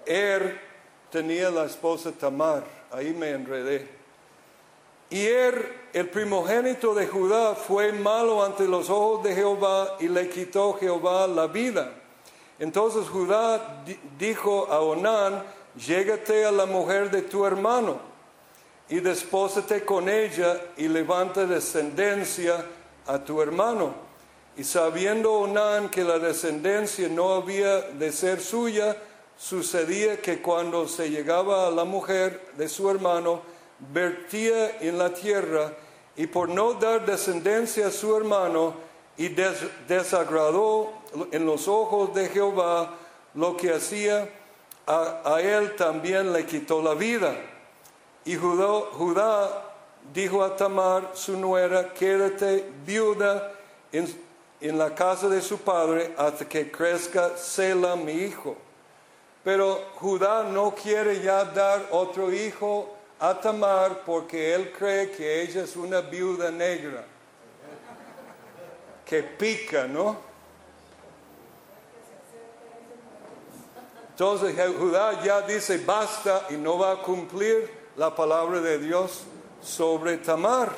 Er 0.04 0.60
tenía 1.10 1.50
la 1.50 1.64
esposa 1.64 2.12
Tamar, 2.12 2.64
ahí 2.90 3.12
me 3.12 3.30
enredé. 3.30 3.99
Y 5.10 5.26
Er, 5.26 5.88
el 5.92 6.08
primogénito 6.08 6.94
de 6.94 7.08
Judá, 7.08 7.56
fue 7.56 7.92
malo 7.92 8.44
ante 8.44 8.68
los 8.68 8.88
ojos 8.88 9.24
de 9.24 9.34
Jehová 9.34 9.96
y 9.98 10.08
le 10.08 10.28
quitó 10.28 10.74
Jehová 10.74 11.26
la 11.26 11.48
vida. 11.48 11.92
Entonces 12.60 13.08
Judá 13.08 13.82
dijo 14.18 14.68
a 14.70 14.80
Onán, 14.80 15.42
llégate 15.74 16.44
a 16.44 16.52
la 16.52 16.66
mujer 16.66 17.10
de 17.10 17.22
tu 17.22 17.44
hermano 17.44 17.98
y 18.88 19.00
despósate 19.00 19.84
con 19.84 20.08
ella 20.08 20.60
y 20.76 20.88
levanta 20.88 21.46
descendencia 21.46 22.64
a 23.06 23.18
tu 23.18 23.40
hermano. 23.40 23.94
Y 24.56 24.64
sabiendo 24.64 25.32
Onán 25.32 25.88
que 25.88 26.04
la 26.04 26.18
descendencia 26.18 27.08
no 27.08 27.34
había 27.34 27.80
de 27.80 28.12
ser 28.12 28.40
suya, 28.40 28.96
sucedía 29.38 30.20
que 30.20 30.42
cuando 30.42 30.86
se 30.86 31.08
llegaba 31.08 31.66
a 31.66 31.70
la 31.70 31.84
mujer 31.84 32.52
de 32.56 32.68
su 32.68 32.90
hermano, 32.90 33.42
vertía 33.92 34.78
en 34.80 34.98
la 34.98 35.12
tierra 35.12 35.72
y 36.16 36.26
por 36.26 36.48
no 36.48 36.74
dar 36.74 37.06
descendencia 37.06 37.88
a 37.88 37.90
su 37.90 38.16
hermano 38.16 38.74
y 39.16 39.28
desagradó 39.28 40.92
en 41.30 41.46
los 41.46 41.68
ojos 41.68 42.14
de 42.14 42.28
Jehová 42.28 42.94
lo 43.34 43.56
que 43.56 43.72
hacía, 43.72 44.28
a, 44.86 45.40
él 45.40 45.76
también 45.76 46.32
le 46.32 46.44
quitó 46.46 46.82
la 46.82 46.94
vida. 46.94 47.34
Y 48.24 48.34
Judá, 48.34 48.86
Judá 48.92 49.64
dijo 50.12 50.42
a 50.42 50.56
Tamar, 50.56 51.10
su 51.14 51.36
nuera, 51.36 51.92
quédate 51.94 52.68
viuda 52.84 53.52
en 53.92 54.06
en 54.60 54.76
la 54.76 54.94
casa 54.94 55.28
de 55.28 55.40
su 55.40 55.58
padre 55.58 56.14
hasta 56.16 56.46
que 56.46 56.70
crezca 56.70 57.36
Sela 57.36 57.96
mi 57.96 58.12
hijo. 58.12 58.56
Pero 59.42 59.80
Judá 59.96 60.42
no 60.42 60.74
quiere 60.74 61.22
ya 61.22 61.44
dar 61.44 61.88
otro 61.90 62.32
hijo 62.32 62.94
a 63.20 63.38
Tamar 63.38 64.02
porque 64.04 64.54
él 64.54 64.72
cree 64.72 65.10
que 65.10 65.42
ella 65.42 65.62
es 65.62 65.76
una 65.76 66.00
viuda 66.00 66.50
negra 66.50 67.04
que 69.04 69.22
pica, 69.22 69.86
¿no? 69.86 70.16
Entonces 74.10 74.54
Judá 74.78 75.22
ya 75.22 75.42
dice 75.42 75.78
basta 75.84 76.46
y 76.50 76.54
no 76.54 76.78
va 76.78 76.92
a 76.92 76.96
cumplir 76.96 77.70
la 77.96 78.14
palabra 78.14 78.60
de 78.60 78.78
Dios 78.78 79.24
sobre 79.62 80.16
Tamar. 80.18 80.70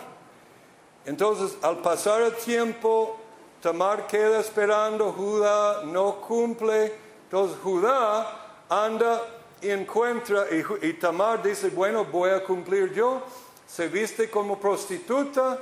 Entonces 1.04 1.56
al 1.62 1.78
pasar 1.78 2.22
el 2.22 2.34
tiempo 2.36 3.18
Tamar 3.60 4.08
queda 4.08 4.40
esperando, 4.40 5.12
Judá 5.12 5.82
no 5.84 6.20
cumple. 6.20 6.92
Entonces 7.24 7.56
Judá 7.62 8.64
anda 8.68 9.20
y 9.62 9.70
encuentra, 9.70 10.46
y, 10.82 10.92
Tamar 10.94 11.42
dice, 11.42 11.70
bueno, 11.70 12.04
voy 12.04 12.30
a 12.30 12.42
cumplir 12.42 12.92
yo. 12.92 13.22
Se 13.66 13.88
viste 13.88 14.28
como 14.28 14.58
prostituta, 14.58 15.58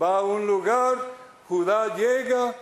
va 0.00 0.18
a 0.18 0.22
un 0.22 0.46
lugar, 0.46 0.98
Judá 1.48 1.96
llega 1.96 2.54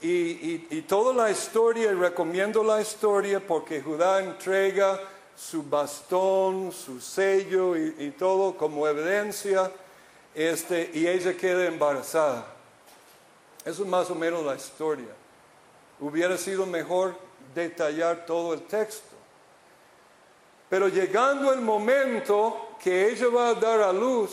y, 0.00 0.82
toda 0.82 1.14
la 1.14 1.30
historia, 1.30 1.92
y 1.92 1.94
recomiendo 1.94 2.64
la 2.64 2.80
historia 2.80 3.40
porque 3.40 3.80
Judá 3.80 4.20
entrega 4.20 5.00
su 5.36 5.62
bastón, 5.62 6.72
su 6.72 7.00
sello 7.00 7.76
y, 7.76 7.94
y 7.98 8.10
todo 8.10 8.56
como 8.56 8.86
evidencia, 8.86 9.70
este, 10.34 10.90
y 10.92 11.06
ella 11.06 11.36
queda 11.36 11.66
embarazada. 11.66 12.46
Eso 13.64 13.84
es 13.84 13.88
más 13.88 14.10
o 14.10 14.14
menos 14.16 14.44
la 14.44 14.56
historia. 14.56 15.14
Hubiera 16.00 16.36
sido 16.36 16.66
mejor 16.66 17.16
detallar 17.54 18.26
todo 18.26 18.54
el 18.54 18.62
texto. 18.62 19.11
Pero 20.72 20.88
llegando 20.88 21.52
el 21.52 21.60
momento 21.60 22.76
que 22.82 23.10
ella 23.10 23.28
va 23.28 23.48
a 23.48 23.54
dar 23.54 23.82
a 23.82 23.92
luz, 23.92 24.30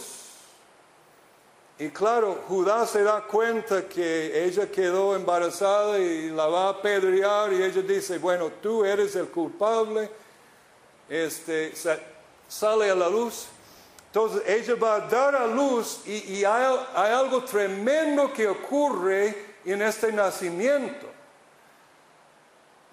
y 1.77 1.89
claro, 1.89 2.45
Judá 2.47 2.87
se 2.87 3.03
da 3.03 3.23
cuenta 3.23 3.89
que 3.89 4.45
ella 4.45 4.71
quedó 4.71 5.17
embarazada 5.17 5.99
y 5.99 6.29
la 6.29 6.47
va 6.47 6.67
a 6.67 6.69
apedrear 6.69 7.51
y 7.51 7.61
ella 7.61 7.81
dice, 7.81 8.19
bueno, 8.19 8.53
tú 8.61 8.85
eres 8.85 9.17
el 9.17 9.27
culpable, 9.27 10.09
este, 11.09 11.73
sale 12.47 12.89
a 12.89 12.95
la 12.95 13.09
luz. 13.09 13.47
Entonces 14.05 14.41
ella 14.47 14.75
va 14.75 14.95
a 14.95 14.99
dar 15.01 15.35
a 15.35 15.45
luz 15.45 16.07
y, 16.07 16.45
hay, 16.45 16.79
hay 16.95 17.11
algo 17.11 17.43
tremendo 17.43 18.31
que 18.31 18.47
ocurre 18.47 19.57
en 19.65 19.81
este 19.81 20.13
nacimiento. 20.13 21.05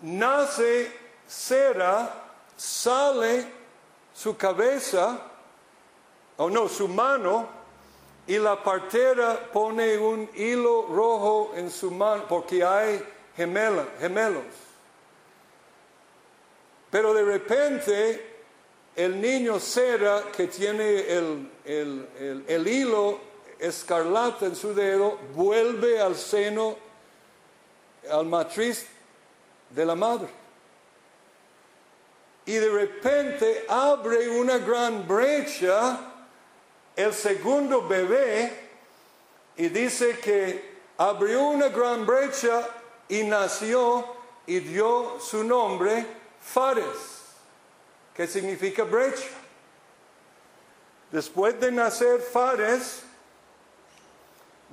Nace 0.03 0.91
Sera, 1.29 2.26
sale 2.57 3.47
su 4.15 4.37
cabeza, 4.37 5.21
o 6.39 6.51
no, 6.51 6.69
su 6.69 6.89
mano, 6.89 7.49
y 8.27 8.39
la 8.39 8.63
partera 8.63 9.51
pone 9.53 9.97
un 9.97 10.29
hilo 10.35 10.87
rojo 10.89 11.53
en 11.55 11.71
su 11.71 11.91
mano 11.91 12.25
porque 12.29 12.65
hay 12.65 13.03
gemelos. 13.37 13.87
Pero 16.91 17.15
de 17.15 17.23
repente 17.23 18.37
el 18.97 19.21
niño 19.21 19.61
cera 19.61 20.25
que 20.35 20.47
tiene 20.47 21.01
el, 21.01 21.51
el, 22.49 22.67
hilo 22.67 23.21
escarlata 23.59 24.47
en 24.47 24.57
su 24.57 24.75
dedo 24.75 25.19
vuelve 25.35 26.01
al 26.01 26.17
seno, 26.17 26.77
al 28.11 28.27
matriz 28.27 28.87
de 29.71 29.85
la 29.85 29.95
madre. 29.95 30.46
Y 32.47 32.55
de 32.55 32.71
repente 32.71 33.67
abre 33.69 34.29
una 34.29 34.59
gran 34.59 35.07
brecha 35.07 35.99
el 36.95 37.13
segundo 37.13 37.87
bebé 37.87 38.51
y 39.57 39.69
dice 39.69 40.19
que 40.19 40.77
abrió 40.97 41.49
una 41.49 41.69
gran 41.69 42.07
brecha 42.07 42.67
y 43.09 43.23
nació 43.25 44.17
y 44.47 44.61
dio 44.61 45.19
su 45.21 45.45
nombre 45.45 46.07
Fares, 46.41 47.25
que 48.15 48.27
significa 48.27 48.85
brecha. 48.85 49.29
Después 51.11 51.59
de 51.61 51.71
nacer 51.73 52.21
Fares, 52.21 53.03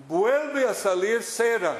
vuelve 0.08 0.68
a 0.68 0.74
salir 0.74 1.24
Sera. 1.24 1.76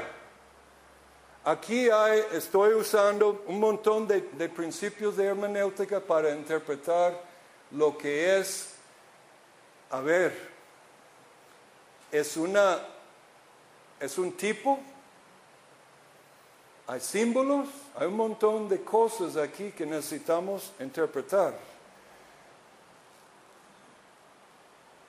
Aquí 1.46 1.90
estoy 2.32 2.74
usando 2.74 3.44
un 3.48 3.60
montón 3.60 4.08
de, 4.08 4.22
de 4.22 4.48
principios 4.48 5.18
de 5.18 5.26
hermenéutica 5.26 6.00
para 6.00 6.32
interpretar 6.32 7.20
lo 7.72 7.98
que 7.98 8.38
es 8.40 8.74
a 9.94 10.02
ver, 10.02 10.36
es 12.12 12.36
una, 12.36 12.80
es 14.00 14.18
un 14.18 14.32
tipo, 14.32 14.80
hay 16.88 17.00
símbolos, 17.00 17.68
hay 17.96 18.08
un 18.08 18.18
montón 18.18 18.68
de 18.68 18.82
cosas 18.82 19.38
aquí 19.38 19.72
que 19.72 19.86
necesitamos 19.86 20.72
interpretar. 20.80 21.54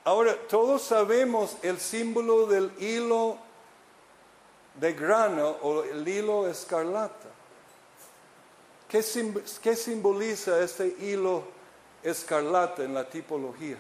Ahora, 0.05 0.37
todos 0.51 0.83
sabemos 0.83 1.57
el 1.63 1.81
símbolo 1.81 2.47
del 2.47 2.71
hilo 2.79 3.39
de 4.75 4.93
grano 4.93 5.49
o 5.63 5.83
el 5.85 6.07
hilo 6.07 6.49
escarlata. 6.49 7.29
¿Qué, 8.89 9.05
¿Qué, 9.63 9.77
simboliza 9.77 10.61
este 10.61 10.87
hilo 11.01 11.45
escarlata 12.03 12.85
en 12.85 12.95
la 12.95 13.09
tipología? 13.09 13.79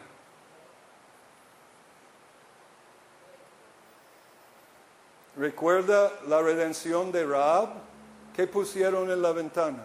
¿Recuerda 5.37 6.13
la 6.29 6.41
redención 6.41 7.11
de 7.11 7.27
Raab? 7.27 7.71
¿Qué 8.35 8.47
pusieron 8.47 9.11
en 9.11 9.21
la 9.21 9.33
ventana? 9.33 9.85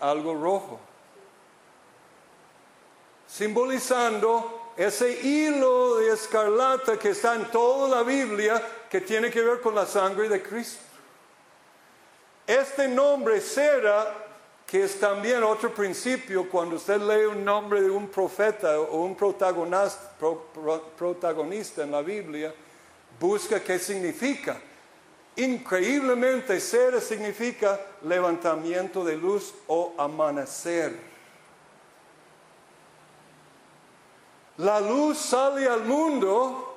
Algo 0.00 0.34
rojo. 0.34 0.80
Simbolizando 3.26 4.61
ese 4.76 5.20
hilo 5.22 5.96
de 5.98 6.12
escarlata 6.12 6.98
que 6.98 7.10
está 7.10 7.34
en 7.34 7.50
toda 7.50 7.96
la 7.96 8.02
Biblia 8.02 8.62
que 8.90 9.00
tiene 9.00 9.30
que 9.30 9.42
ver 9.42 9.60
con 9.60 9.74
la 9.74 9.86
sangre 9.86 10.28
de 10.28 10.42
Cristo. 10.42 10.82
Este 12.46 12.88
nombre 12.88 13.40
será, 13.40 14.14
que 14.66 14.84
es 14.84 14.98
también 14.98 15.42
otro 15.42 15.72
principio 15.74 16.48
cuando 16.48 16.76
usted 16.76 17.00
lee 17.00 17.26
un 17.26 17.44
nombre 17.44 17.82
de 17.82 17.90
un 17.90 18.08
profeta 18.08 18.80
o 18.80 19.04
un 19.04 19.14
protagonista, 19.14 20.10
protagonista 20.96 21.82
en 21.82 21.90
la 21.90 22.02
Biblia, 22.02 22.52
busca 23.20 23.60
qué 23.60 23.78
significa. 23.78 24.60
Increíblemente, 25.36 26.60
ser 26.60 27.00
significa 27.00 27.80
levantamiento 28.02 29.04
de 29.04 29.16
luz 29.16 29.54
o 29.66 29.94
amanecer. 29.96 31.11
La 34.62 34.80
luz 34.80 35.18
sale 35.18 35.66
al 35.68 35.82
mundo. 35.82 36.72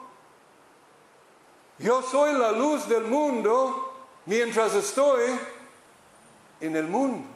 Yo 1.77 2.01
soy 2.01 2.33
la 2.33 2.51
luz 2.51 2.87
del 2.87 3.03
mundo 3.03 3.93
mientras 4.25 4.73
estoy 4.73 5.39
en 6.61 6.75
el 6.75 6.87
mundo. 6.87 7.27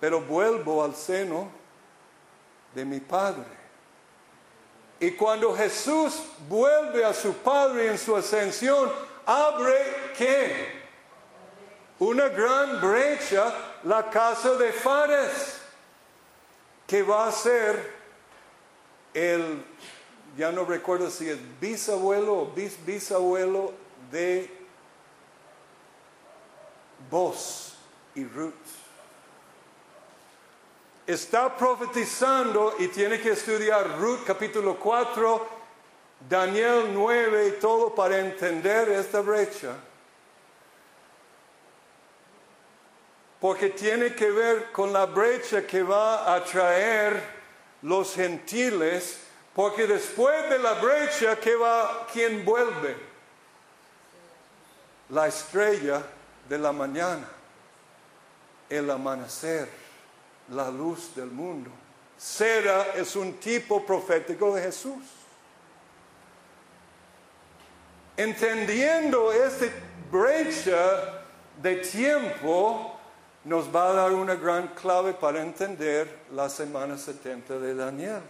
Pero 0.00 0.20
vuelvo 0.20 0.82
al 0.82 0.96
seno 0.96 1.48
de 2.74 2.84
mi 2.84 2.98
Padre. 2.98 3.44
Y 4.98 5.12
cuando 5.12 5.54
Jesús 5.54 6.20
vuelve 6.48 7.04
a 7.04 7.14
su 7.14 7.34
Padre 7.34 7.92
en 7.92 7.98
su 7.98 8.16
ascensión, 8.16 8.90
abre 9.26 10.12
qué? 10.18 10.82
Una 12.00 12.26
gran 12.26 12.80
brecha, 12.80 13.54
la 13.84 14.10
casa 14.10 14.56
de 14.56 14.72
Fares, 14.72 15.60
que 16.84 17.04
va 17.04 17.28
a 17.28 17.32
ser 17.32 18.03
el, 19.14 19.64
ya 20.36 20.52
no 20.52 20.64
recuerdo 20.64 21.10
si 21.10 21.30
es 21.30 21.38
bisabuelo 21.60 22.40
o 22.40 22.46
bis, 22.46 22.76
bisabuelo 22.84 23.72
de 24.10 24.50
Vos 27.10 27.76
y 28.14 28.24
Ruth 28.24 28.84
está 31.06 31.54
profetizando 31.54 32.74
y 32.78 32.88
tiene 32.88 33.20
que 33.20 33.32
estudiar 33.32 33.98
Ruth 33.98 34.20
capítulo 34.26 34.78
4, 34.78 35.46
Daniel 36.28 36.90
9 36.92 37.48
y 37.48 37.60
todo 37.60 37.94
para 37.94 38.18
entender 38.18 38.88
esta 38.90 39.20
brecha. 39.20 39.74
Porque 43.40 43.70
tiene 43.70 44.14
que 44.14 44.30
ver 44.30 44.72
con 44.72 44.92
la 44.92 45.04
brecha 45.04 45.66
que 45.66 45.82
va 45.82 46.34
a 46.34 46.42
traer 46.42 47.43
los 47.84 48.14
gentiles, 48.14 49.18
porque 49.54 49.86
después 49.86 50.48
de 50.48 50.58
la 50.58 50.72
brecha, 50.74 51.38
¿qué 51.38 51.54
va? 51.54 52.06
¿Quién 52.10 52.44
vuelve? 52.44 52.96
La 55.10 55.28
estrella 55.28 56.02
de 56.48 56.58
la 56.58 56.72
mañana, 56.72 57.28
el 58.70 58.90
amanecer 58.90 59.68
la 60.48 60.70
luz 60.70 61.14
del 61.14 61.30
mundo. 61.30 61.70
Sera 62.16 62.94
es 62.94 63.14
un 63.16 63.34
tipo 63.34 63.84
profético 63.84 64.54
de 64.54 64.62
Jesús. 64.62 65.04
Entendiendo 68.16 69.30
esta 69.30 69.66
brecha 70.10 71.22
de 71.60 71.76
tiempo, 71.76 72.93
nos 73.44 73.74
va 73.74 73.90
a 73.90 73.92
dar 73.92 74.12
una 74.12 74.34
gran 74.36 74.68
clave 74.68 75.12
para 75.12 75.42
entender 75.42 76.20
la 76.32 76.48
semana 76.48 76.96
70 76.96 77.58
de 77.58 77.74
Daniel. 77.74 78.22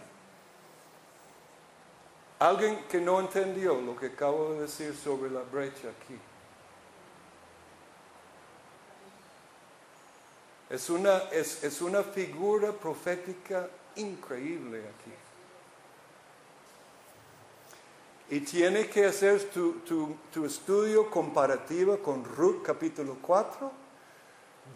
Alguien 2.39 2.83
que 2.89 2.99
no 2.99 3.19
entendió 3.21 3.79
lo 3.79 3.95
que 3.95 4.07
acabo 4.07 4.53
de 4.53 4.61
decir 4.61 4.93
sobre 4.93 5.31
la 5.31 5.41
brecha 5.41 5.87
aquí. 5.89 6.19
Es 10.69 10.89
una, 10.89 11.17
es, 11.31 11.81
una 11.81 12.03
figura 12.03 12.73
profética 12.73 13.69
increíble 13.95 14.79
aquí. 14.79 15.13
Y 18.35 18.39
tiene 18.41 18.89
que 18.89 19.05
hacer 19.05 19.49
tu, 19.51 20.17
tu, 20.31 20.45
estudio 20.45 21.09
comparativo 21.09 21.99
con 21.99 22.25
Ruth 22.25 22.63
capítulo 22.65 23.17
4 23.21 23.84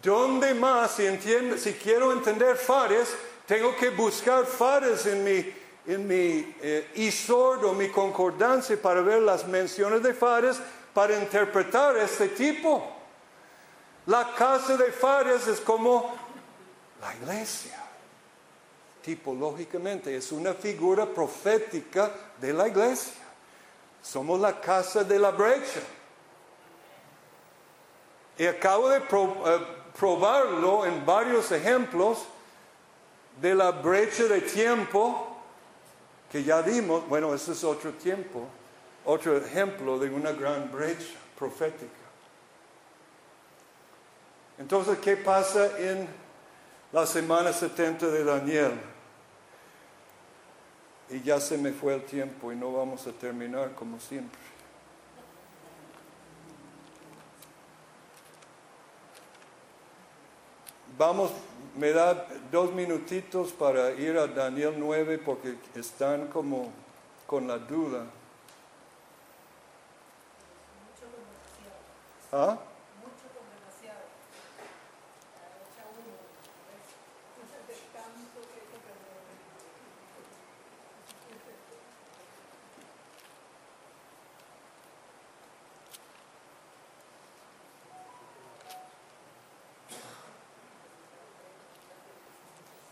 ¿Dónde 0.02 0.54
más, 0.54 0.92
si, 0.92 1.06
entiendo, 1.06 1.58
si 1.58 1.74
quiero 1.74 2.12
entender 2.12 2.56
Fares, 2.56 3.14
tengo 3.46 3.76
que 3.76 3.90
buscar 3.90 4.46
Fares 4.46 5.04
en 5.06 5.22
mi, 5.24 5.54
en 5.86 6.06
mi 6.06 6.54
eh, 6.62 7.12
o 7.62 7.72
mi 7.74 7.88
concordancia 7.90 8.80
para 8.80 9.02
ver 9.02 9.20
las 9.20 9.46
menciones 9.46 10.02
de 10.02 10.14
Fares 10.14 10.58
para 10.94 11.18
interpretar 11.18 11.96
este 11.98 12.28
tipo? 12.28 12.96
La 14.06 14.34
casa 14.34 14.76
de 14.76 14.90
Fares 14.90 15.46
es 15.46 15.60
como 15.60 16.16
la 17.00 17.14
iglesia. 17.16 17.76
Tipológicamente 19.02 20.16
es 20.16 20.32
una 20.32 20.54
figura 20.54 21.06
profética 21.06 22.10
de 22.40 22.52
la 22.52 22.68
iglesia. 22.68 23.22
Somos 24.02 24.40
la 24.40 24.58
casa 24.60 25.04
de 25.04 25.18
la 25.18 25.30
brecha. 25.30 25.80
Y 28.38 28.46
acabo 28.46 28.88
de 28.88 28.98
eh, 28.98 29.66
probarlo 29.98 30.86
en 30.86 31.04
varios 31.04 31.50
ejemplos 31.52 32.24
de 33.40 33.54
la 33.54 33.70
brecha 33.70 34.24
de 34.24 34.40
tiempo 34.40 35.26
que 36.30 36.44
ya 36.44 36.62
dimos. 36.62 37.08
Bueno, 37.08 37.34
ese 37.34 37.52
es 37.52 37.64
otro 37.64 37.92
tiempo, 37.92 38.46
otro 39.04 39.36
ejemplo 39.36 39.98
de 39.98 40.10
una 40.10 40.32
gran 40.32 40.70
brecha 40.70 41.18
profética. 41.38 41.86
Entonces, 44.58 44.98
¿qué 44.98 45.16
pasa 45.16 45.78
en 45.78 46.06
la 46.92 47.06
semana 47.06 47.52
70 47.52 48.08
de 48.08 48.24
Daniel? 48.24 48.72
Y 51.08 51.22
ya 51.22 51.40
se 51.40 51.56
me 51.56 51.72
fue 51.72 51.94
el 51.94 52.04
tiempo 52.04 52.52
y 52.52 52.56
no 52.56 52.72
vamos 52.72 53.06
a 53.06 53.12
terminar 53.12 53.74
como 53.74 53.98
siempre. 53.98 54.38
Vamos, 61.00 61.30
me 61.78 61.92
da 61.92 62.12
dos 62.52 62.74
minutitos 62.74 63.52
para 63.52 63.92
ir 63.92 64.18
a 64.18 64.26
Daniel 64.26 64.74
9 64.76 65.16
porque 65.16 65.56
están 65.74 66.26
como 66.26 66.70
con 67.26 67.48
la 67.48 67.56
duda. 67.56 68.04
¿Ah? 72.30 72.58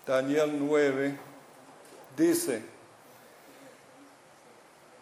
Daniel 0.08 0.50
9, 0.58 1.18
dice, 2.16 2.62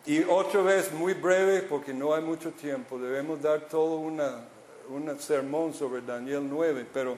y 0.05 0.25
otra 0.25 0.63
vez 0.63 0.91
muy 0.93 1.15
breve 1.15 1.63
porque 1.63 1.95
no 1.95 2.13
hay 2.13 2.23
mucho 2.23 2.51
tiempo, 2.51 2.99
debemos 2.99 3.41
dar 3.41 3.61
todo 3.69 3.99
una, 3.99 4.41
un 4.89 5.17
sermón 5.21 5.73
sobre 5.75 6.01
Daniel 6.01 6.49
9, 6.51 6.87
pero 6.93 7.17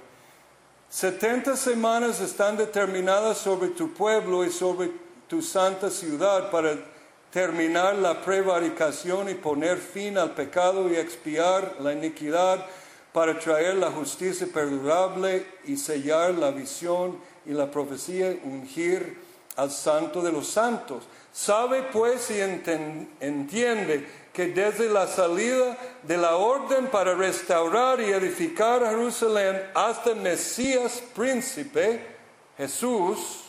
70 0.91 1.57
semanas 1.57 2.21
están 2.21 2.59
determinadas 2.59 3.39
sobre 3.39 3.69
tu 3.69 3.95
pueblo 3.95 4.45
y 4.45 4.51
sobre 4.51 4.91
tu 5.27 5.41
santa 5.41 5.89
ciudad 5.89 6.51
para 6.51 6.75
terminar 7.33 7.97
la 7.97 8.21
prevaricación 8.21 9.31
y 9.31 9.35
poner 9.35 9.79
fin 9.79 10.19
al 10.19 10.35
pecado 10.35 10.91
y 10.91 10.97
expiar 10.97 11.77
la 11.81 11.95
iniquidad, 11.95 12.67
para 13.13 13.39
traer 13.39 13.77
la 13.77 13.91
justicia 13.91 14.47
perdurable 14.53 15.47
y 15.65 15.77
sellar 15.77 16.35
la 16.35 16.51
visión 16.51 17.19
y 17.49 17.53
la 17.53 17.71
profecía 17.71 18.39
ungir 18.45 19.19
al 19.57 19.73
santo 19.73 20.23
de 20.23 20.31
los 20.31 20.47
santos. 20.47 21.05
Sabe 21.33 21.83
pues 21.85 22.31
y 22.31 22.41
entiende 22.41 24.07
que 24.33 24.47
desde 24.49 24.89
la 24.89 25.07
salida 25.07 25.77
de 26.03 26.17
la 26.17 26.37
orden 26.37 26.87
para 26.89 27.15
restaurar 27.15 28.01
y 28.01 28.13
edificar 28.13 28.85
Jerusalén 28.87 29.71
hasta 29.75 30.15
Mesías 30.15 31.03
príncipe, 31.15 32.07
Jesús, 32.57 33.45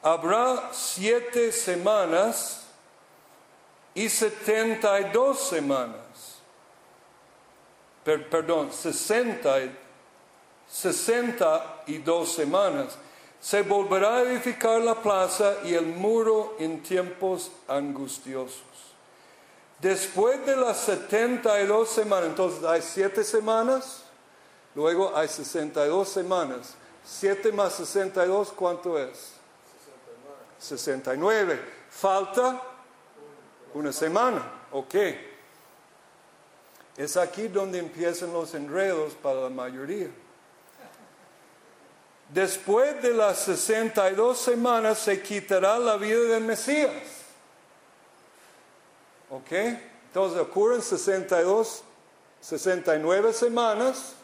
habrá 0.00 0.70
siete 0.72 1.52
semanas 1.52 2.64
y 3.94 4.08
setenta 4.08 4.98
y 5.00 5.10
dos 5.10 5.40
semanas. 5.40 5.98
perdón, 8.04 8.72
sesenta 8.72 9.60
y 9.60 9.81
62 10.72 12.32
semanas. 12.32 12.96
Se 13.40 13.62
volverá 13.62 14.16
a 14.16 14.22
edificar 14.22 14.80
la 14.80 14.94
plaza 14.94 15.56
y 15.64 15.74
el 15.74 15.86
muro 15.86 16.56
en 16.58 16.82
tiempos 16.82 17.50
angustiosos. 17.68 18.62
Después 19.80 20.46
de 20.46 20.56
las 20.56 20.78
72 20.78 21.88
semanas, 21.88 22.28
entonces 22.28 22.64
hay 22.64 22.80
7 22.80 23.22
semanas, 23.24 24.04
luego 24.74 25.14
hay 25.14 25.28
62 25.28 26.08
semanas. 26.08 26.74
7 27.04 27.52
más 27.52 27.74
62, 27.74 28.52
¿cuánto 28.52 28.96
es? 28.98 29.32
69. 30.58 31.60
Falta 31.90 32.62
una 33.74 33.92
semana, 33.92 34.40
ok. 34.70 34.94
Es 36.96 37.16
aquí 37.16 37.48
donde 37.48 37.80
empiezan 37.80 38.32
los 38.32 38.54
enredos 38.54 39.14
para 39.14 39.40
la 39.40 39.48
mayoría. 39.50 40.08
Después 42.32 43.02
de 43.02 43.12
las 43.12 43.40
62 43.40 44.38
semanas 44.38 44.98
se 44.98 45.20
quitará 45.20 45.78
la 45.78 45.98
vida 45.98 46.20
del 46.20 46.42
Mesías. 46.42 46.90
¿Ok? 49.28 49.52
Entonces 49.52 50.40
ocurren 50.40 50.80
62, 50.80 51.82
69 52.40 53.34
semanas 53.34 54.14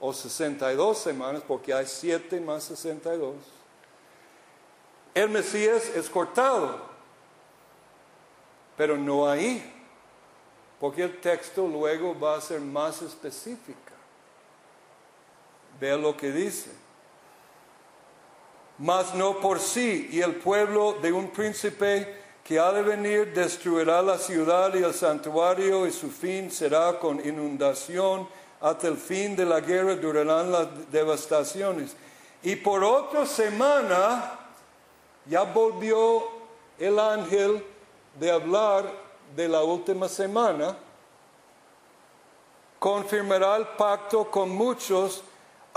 o 0.00 0.12
62 0.12 0.98
semanas 0.98 1.42
porque 1.46 1.72
hay 1.72 1.86
7 1.86 2.40
más 2.40 2.64
62. 2.64 3.36
El 5.14 5.28
Mesías 5.28 5.90
es 5.94 6.10
cortado, 6.10 6.80
pero 8.76 8.96
no 8.96 9.28
ahí, 9.28 9.74
porque 10.80 11.04
el 11.04 11.20
texto 11.20 11.68
luego 11.68 12.18
va 12.18 12.36
a 12.36 12.40
ser 12.40 12.60
más 12.60 13.00
específica. 13.00 13.92
Vea 15.80 15.96
lo 15.96 16.16
que 16.16 16.32
dice 16.32 16.87
mas 18.78 19.14
no 19.14 19.40
por 19.40 19.58
sí, 19.58 20.08
y 20.12 20.20
el 20.20 20.36
pueblo 20.36 20.94
de 21.02 21.12
un 21.12 21.30
príncipe 21.30 22.16
que 22.44 22.58
ha 22.58 22.72
de 22.72 22.82
venir 22.82 23.34
destruirá 23.34 24.00
la 24.00 24.16
ciudad 24.16 24.74
y 24.74 24.82
el 24.82 24.94
santuario, 24.94 25.86
y 25.86 25.92
su 25.92 26.10
fin 26.10 26.50
será 26.50 26.98
con 26.98 27.24
inundación. 27.26 28.28
Hasta 28.60 28.88
el 28.88 28.96
fin 28.96 29.36
de 29.36 29.44
la 29.44 29.60
guerra 29.60 29.94
durarán 29.96 30.50
las 30.50 30.90
devastaciones. 30.90 31.94
Y 32.42 32.56
por 32.56 32.82
otra 32.82 33.26
semana 33.26 34.38
ya 35.26 35.42
volvió 35.42 36.24
el 36.78 36.98
ángel 36.98 37.64
de 38.18 38.30
hablar 38.30 38.90
de 39.36 39.48
la 39.48 39.62
última 39.62 40.08
semana. 40.08 40.76
Confirmará 42.78 43.56
el 43.56 43.66
pacto 43.66 44.30
con 44.30 44.50
muchos 44.50 45.22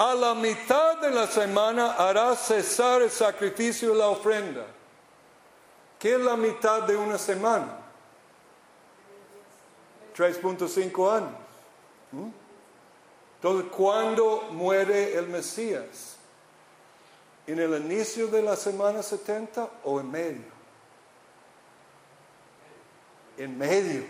a 0.02 0.16
la 0.16 0.34
mitad 0.34 0.98
de 0.98 1.12
la 1.12 1.28
semana 1.28 1.92
hará 1.92 2.36
cesar 2.36 3.04
el 3.04 3.12
sacrificio 3.12 3.94
y 3.94 3.98
la 4.00 4.08
ofrenda. 4.08 4.66
¿Qué 6.00 6.16
es 6.16 6.20
la 6.20 6.36
mitad 6.36 6.82
de 6.84 6.98
una 6.98 7.20
semana? 7.20 7.78
3.5 10.18 11.16
años. 11.16 11.40
¿Mm? 12.12 12.30
Entonces, 13.36 13.72
¿cuándo 13.72 14.48
muere 14.52 15.16
el 15.16 15.28
Mesías? 15.28 16.16
¿En 17.46 17.60
el 17.60 17.80
inicio 17.86 18.26
de 18.26 18.42
la 18.42 18.56
semana 18.56 19.04
70 19.04 19.70
o 19.84 20.00
en 20.00 20.10
medio? 20.10 20.52
En 23.38 23.56
medio. 23.56 24.04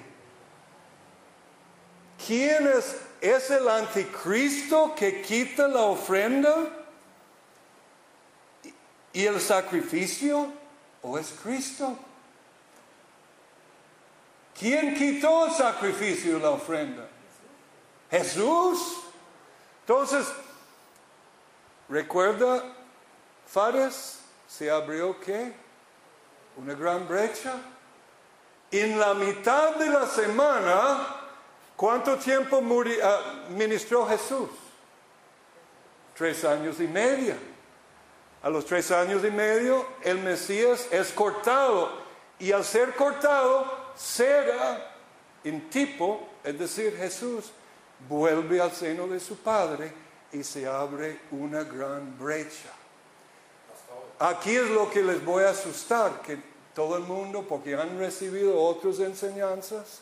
¿Quién 2.25 2.67
es 2.67 3.11
¿Es 3.22 3.51
el 3.51 3.69
anticristo 3.69 4.95
que 4.95 5.22
quita 5.22 5.67
la 5.67 5.82
ofrenda 5.82 6.55
y 9.13 9.26
el 9.26 9.39
sacrificio 9.39 10.51
o 11.03 11.19
es 11.19 11.32
Cristo? 11.43 11.95
¿Quién 14.59 14.95
quitó 14.95 15.45
el 15.45 15.51
sacrificio 15.51 16.38
y 16.38 16.41
la 16.41 16.49
ofrenda? 16.49 17.07
Jesús. 18.09 18.97
Entonces, 19.82 20.28
recuerda, 21.89 22.63
Fares, 23.45 24.19
se 24.47 24.72
abrió 24.72 25.19
qué? 25.19 25.53
Una 26.57 26.74
gran 26.74 27.07
brecha. 27.07 27.53
En 28.72 28.99
la 28.99 29.13
mitad 29.13 29.76
de 29.76 29.89
la 29.89 30.07
semana 30.07 31.20
¿Cuánto 31.82 32.15
tiempo 32.17 32.61
ah, 33.03 33.47
ministró 33.49 34.05
Jesús? 34.05 34.49
tres 36.15 36.45
años 36.45 36.79
y 36.79 36.88
medio. 36.88 37.34
A 38.43 38.51
los 38.51 38.67
tres 38.67 38.91
años 38.91 39.25
y 39.25 39.32
medio 39.32 39.88
el 40.03 40.19
Mesías 40.19 40.88
es 40.91 41.11
cortado 41.11 41.89
y 42.38 42.51
al 42.51 42.63
ser 42.63 42.93
cortado 42.93 43.65
será 43.95 44.93
en 45.43 45.71
tipo, 45.71 46.29
es 46.43 46.59
decir, 46.59 46.95
Jesús 46.95 47.51
vuelve 48.07 48.61
al 48.61 48.71
seno 48.71 49.07
de 49.07 49.19
su 49.19 49.38
Padre 49.38 49.91
y 50.32 50.43
se 50.43 50.67
abre 50.67 51.21
una 51.32 51.63
gran 51.63 52.15
brecha. 52.19 52.69
Aquí 54.19 54.55
es 54.55 54.69
lo 54.69 54.88
que 54.91 55.01
les 55.01 55.25
voy 55.25 55.45
a 55.45 55.49
asustar, 55.49 56.21
que 56.21 56.38
todo 56.75 56.95
el 56.97 57.03
mundo, 57.05 57.43
porque 57.49 57.73
han 57.73 57.97
recibido 57.97 58.61
otras 58.61 58.99
enseñanzas, 58.99 60.01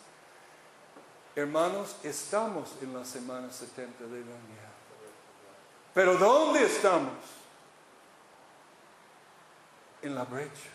hermanos, 1.36 1.96
estamos 2.04 2.70
en 2.82 2.94
la 2.94 3.06
semana 3.06 3.52
70 3.52 4.04
de 4.04 4.20
Daniel. 4.20 4.70
Pero 5.94 6.18
¿dónde 6.18 6.64
estamos? 6.64 7.14
En 10.02 10.16
la 10.16 10.24
brecha. 10.24 10.70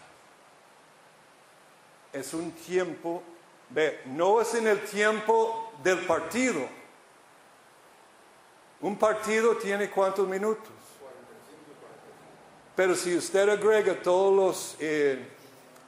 Es 2.13 2.35
un 2.35 2.53
tiempo, 2.53 3.23
ve, 3.71 4.03
no 4.07 4.41
es 4.41 4.55
en 4.55 4.67
el 4.67 4.85
tiempo 4.85 5.73
del 5.83 5.99
partido. 6.07 6.69
Un 8.81 8.99
partido 8.99 9.57
tiene 9.57 9.91
cuántos 9.91 10.29
minutos? 10.29 10.69
Pero 12.77 12.95
si 12.95 13.17
usted 13.17 13.49
agrega 13.49 13.95
todos 14.03 14.35
los 14.35 14.77
eh, 14.81 15.27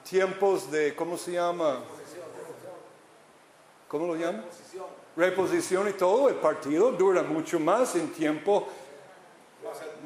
tiempos 0.08 0.70
de, 0.70 0.94
¿cómo 0.94 1.18
se 1.18 1.32
llama? 1.32 1.82
¿Cómo 3.98 4.14
lo 4.14 4.16
llama? 4.16 4.44
Reposición 5.16 5.88
y 5.88 5.92
todo, 5.92 6.28
el 6.28 6.36
partido 6.36 6.92
dura 6.92 7.22
mucho 7.22 7.58
más 7.58 7.94
en 7.94 8.12
tiempo 8.12 8.68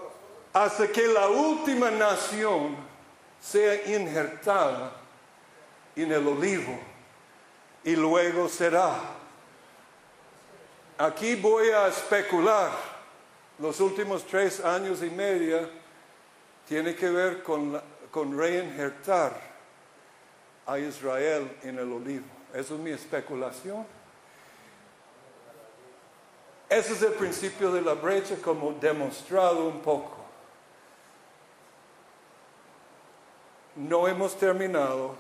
las 0.04 0.14
cosas. 0.14 0.72
Hasta 0.72 0.92
que 0.92 1.08
la 1.08 1.28
última 1.28 1.90
nación 1.92 2.76
sea 3.42 3.76
injertada 3.96 4.94
en 5.96 6.12
el 6.12 6.28
olivo 6.28 6.80
y 7.84 7.96
luego 7.96 8.48
será 8.48 9.00
Aquí 10.98 11.36
voy 11.36 11.70
a 11.70 11.88
especular. 11.88 12.72
Los 13.58 13.80
últimos 13.80 14.26
tres 14.26 14.64
años 14.64 15.02
y 15.02 15.10
medio 15.10 15.68
tiene 16.68 16.96
que 16.96 17.10
ver 17.10 17.42
con, 17.42 17.82
con 18.12 18.38
reinjertar 18.38 19.34
a 20.68 20.78
Israel 20.78 21.58
en 21.64 21.80
el 21.80 21.92
olivo. 21.92 22.26
Esa 22.54 22.76
es 22.76 22.80
mi 22.80 22.92
especulación. 22.92 23.86
Ese 26.74 26.94
es 26.94 27.02
el 27.02 27.14
principio 27.14 27.72
de 27.72 27.82
la 27.82 27.94
brecha 27.94 28.36
como 28.38 28.74
demostrado 28.74 29.66
un 29.68 29.80
poco. 29.82 30.18
No 33.76 34.08
hemos 34.08 34.36
terminado 34.36 35.16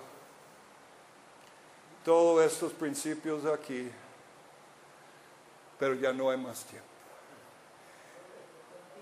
todos 2.04 2.46
estos 2.46 2.72
principios 2.74 3.46
aquí 3.46 3.92
pero 5.84 5.96
ya 5.96 6.14
no 6.14 6.30
hay 6.30 6.38
más 6.38 6.64
tiempo. 6.64 6.88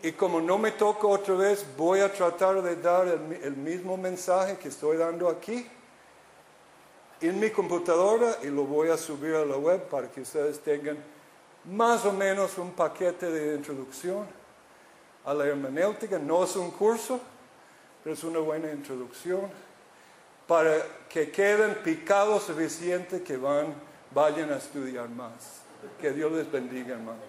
Y 0.02 0.14
como 0.14 0.42
no 0.42 0.58
me 0.58 0.72
toca 0.72 1.06
otra 1.06 1.36
vez, 1.36 1.64
voy 1.78 2.00
a 2.00 2.12
tratar 2.12 2.60
de 2.64 2.76
dar 2.76 3.08
el, 3.08 3.56
mismo 3.56 3.98
mensaje 3.98 4.58
que 4.58 4.70
estoy 4.70 4.98
dando 4.98 5.30
aquí 5.30 5.68
en 7.22 7.40
mi 7.40 7.52
computadora 7.52 8.36
y 8.42 8.48
lo 8.48 8.64
voy 8.64 8.90
a 8.90 8.98
subir 8.98 9.36
a 9.36 9.46
la 9.46 9.58
web 9.58 9.88
para 9.90 10.10
que 10.10 10.22
ustedes 10.22 10.60
tengan 10.60 10.98
más 11.66 12.06
o 12.06 12.12
menos 12.12 12.58
un 12.58 12.72
paquete 12.72 13.30
de 13.30 13.56
introducción 13.56 14.26
a 15.26 15.34
la 15.34 15.46
hermenéutica. 15.46 16.18
No 16.18 16.44
es 16.44 16.56
un 16.56 16.72
curso, 16.72 17.20
pero 18.04 18.14
es 18.14 18.24
una 18.24 18.40
buena 18.40 18.72
introducción 18.72 19.42
para 20.48 20.78
que 21.08 21.32
queden 21.32 21.76
picados 21.84 22.44
suficiente 22.44 23.22
que 23.22 23.38
van, 23.38 23.74
vayan 24.14 24.52
a 24.52 24.58
estudiar 24.58 25.10
más. 25.10 25.62
Que 26.00 26.12
Dios 26.12 26.32
les 26.32 26.52
bendiga, 26.52 26.94
hermano. 26.94 27.20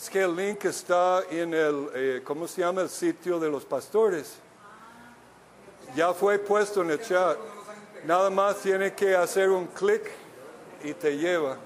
Es 0.00 0.08
que 0.08 0.22
el 0.22 0.34
link 0.34 0.64
está 0.64 1.22
en 1.30 1.52
el, 1.52 1.90
eh, 1.94 2.22
¿cómo 2.24 2.48
se 2.48 2.62
llama? 2.62 2.80
El 2.80 2.88
sitio 2.88 3.38
de 3.38 3.50
los 3.50 3.66
pastores. 3.66 4.38
Ya 5.94 6.14
fue 6.14 6.38
puesto 6.38 6.80
en 6.80 6.92
el 6.92 7.02
chat. 7.02 7.36
Nada 8.06 8.30
más 8.30 8.62
tiene 8.62 8.94
que 8.94 9.14
hacer 9.14 9.50
un 9.50 9.66
clic 9.66 10.10
y 10.82 10.94
te 10.94 11.18
lleva. 11.18 11.58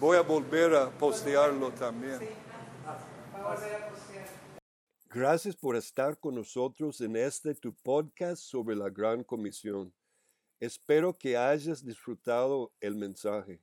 Voy 0.00 0.16
a 0.16 0.22
volver 0.22 0.74
a 0.74 0.88
postearlo 0.88 1.70
también. 1.72 2.18
Gracias 5.10 5.54
por 5.54 5.76
estar 5.76 6.18
con 6.18 6.36
nosotros 6.36 6.98
en 7.02 7.14
este 7.16 7.54
tu 7.54 7.74
podcast 7.74 8.42
sobre 8.42 8.74
la 8.74 8.88
Gran 8.88 9.22
Comisión. 9.22 9.92
Espero 10.58 11.12
que 11.12 11.36
hayas 11.36 11.84
disfrutado 11.84 12.72
el 12.80 12.94
mensaje. 12.94 13.60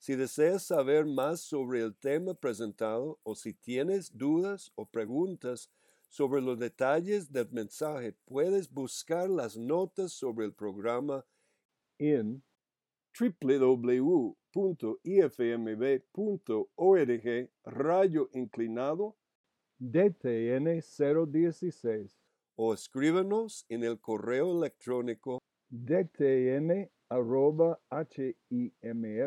Si 0.00 0.16
deseas 0.16 0.62
saber 0.62 1.04
más 1.04 1.42
sobre 1.42 1.82
el 1.82 1.94
tema 1.94 2.32
presentado 2.32 3.20
o 3.22 3.34
si 3.34 3.52
tienes 3.52 4.16
dudas 4.16 4.72
o 4.74 4.86
preguntas 4.86 5.70
sobre 6.08 6.40
los 6.40 6.58
detalles 6.58 7.30
del 7.30 7.50
mensaje, 7.50 8.16
puedes 8.24 8.72
buscar 8.72 9.28
las 9.28 9.58
notas 9.58 10.12
sobre 10.14 10.46
el 10.46 10.54
programa 10.54 11.26
en 11.98 12.42
www.ifmb.org 13.12 14.30
rayo 17.64 18.30
inclinado 18.32 19.18
DTN 19.78 20.80
016 20.80 22.16
o 22.56 22.72
escríbanos 22.72 23.66
en 23.68 23.84
el 23.84 24.00
correo 24.00 24.56
electrónico 24.56 25.40
dtn 25.68 26.90
arroba 27.10 27.76
himf.org. 27.92 29.20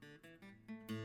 thank 0.00 0.90
you 0.90 0.95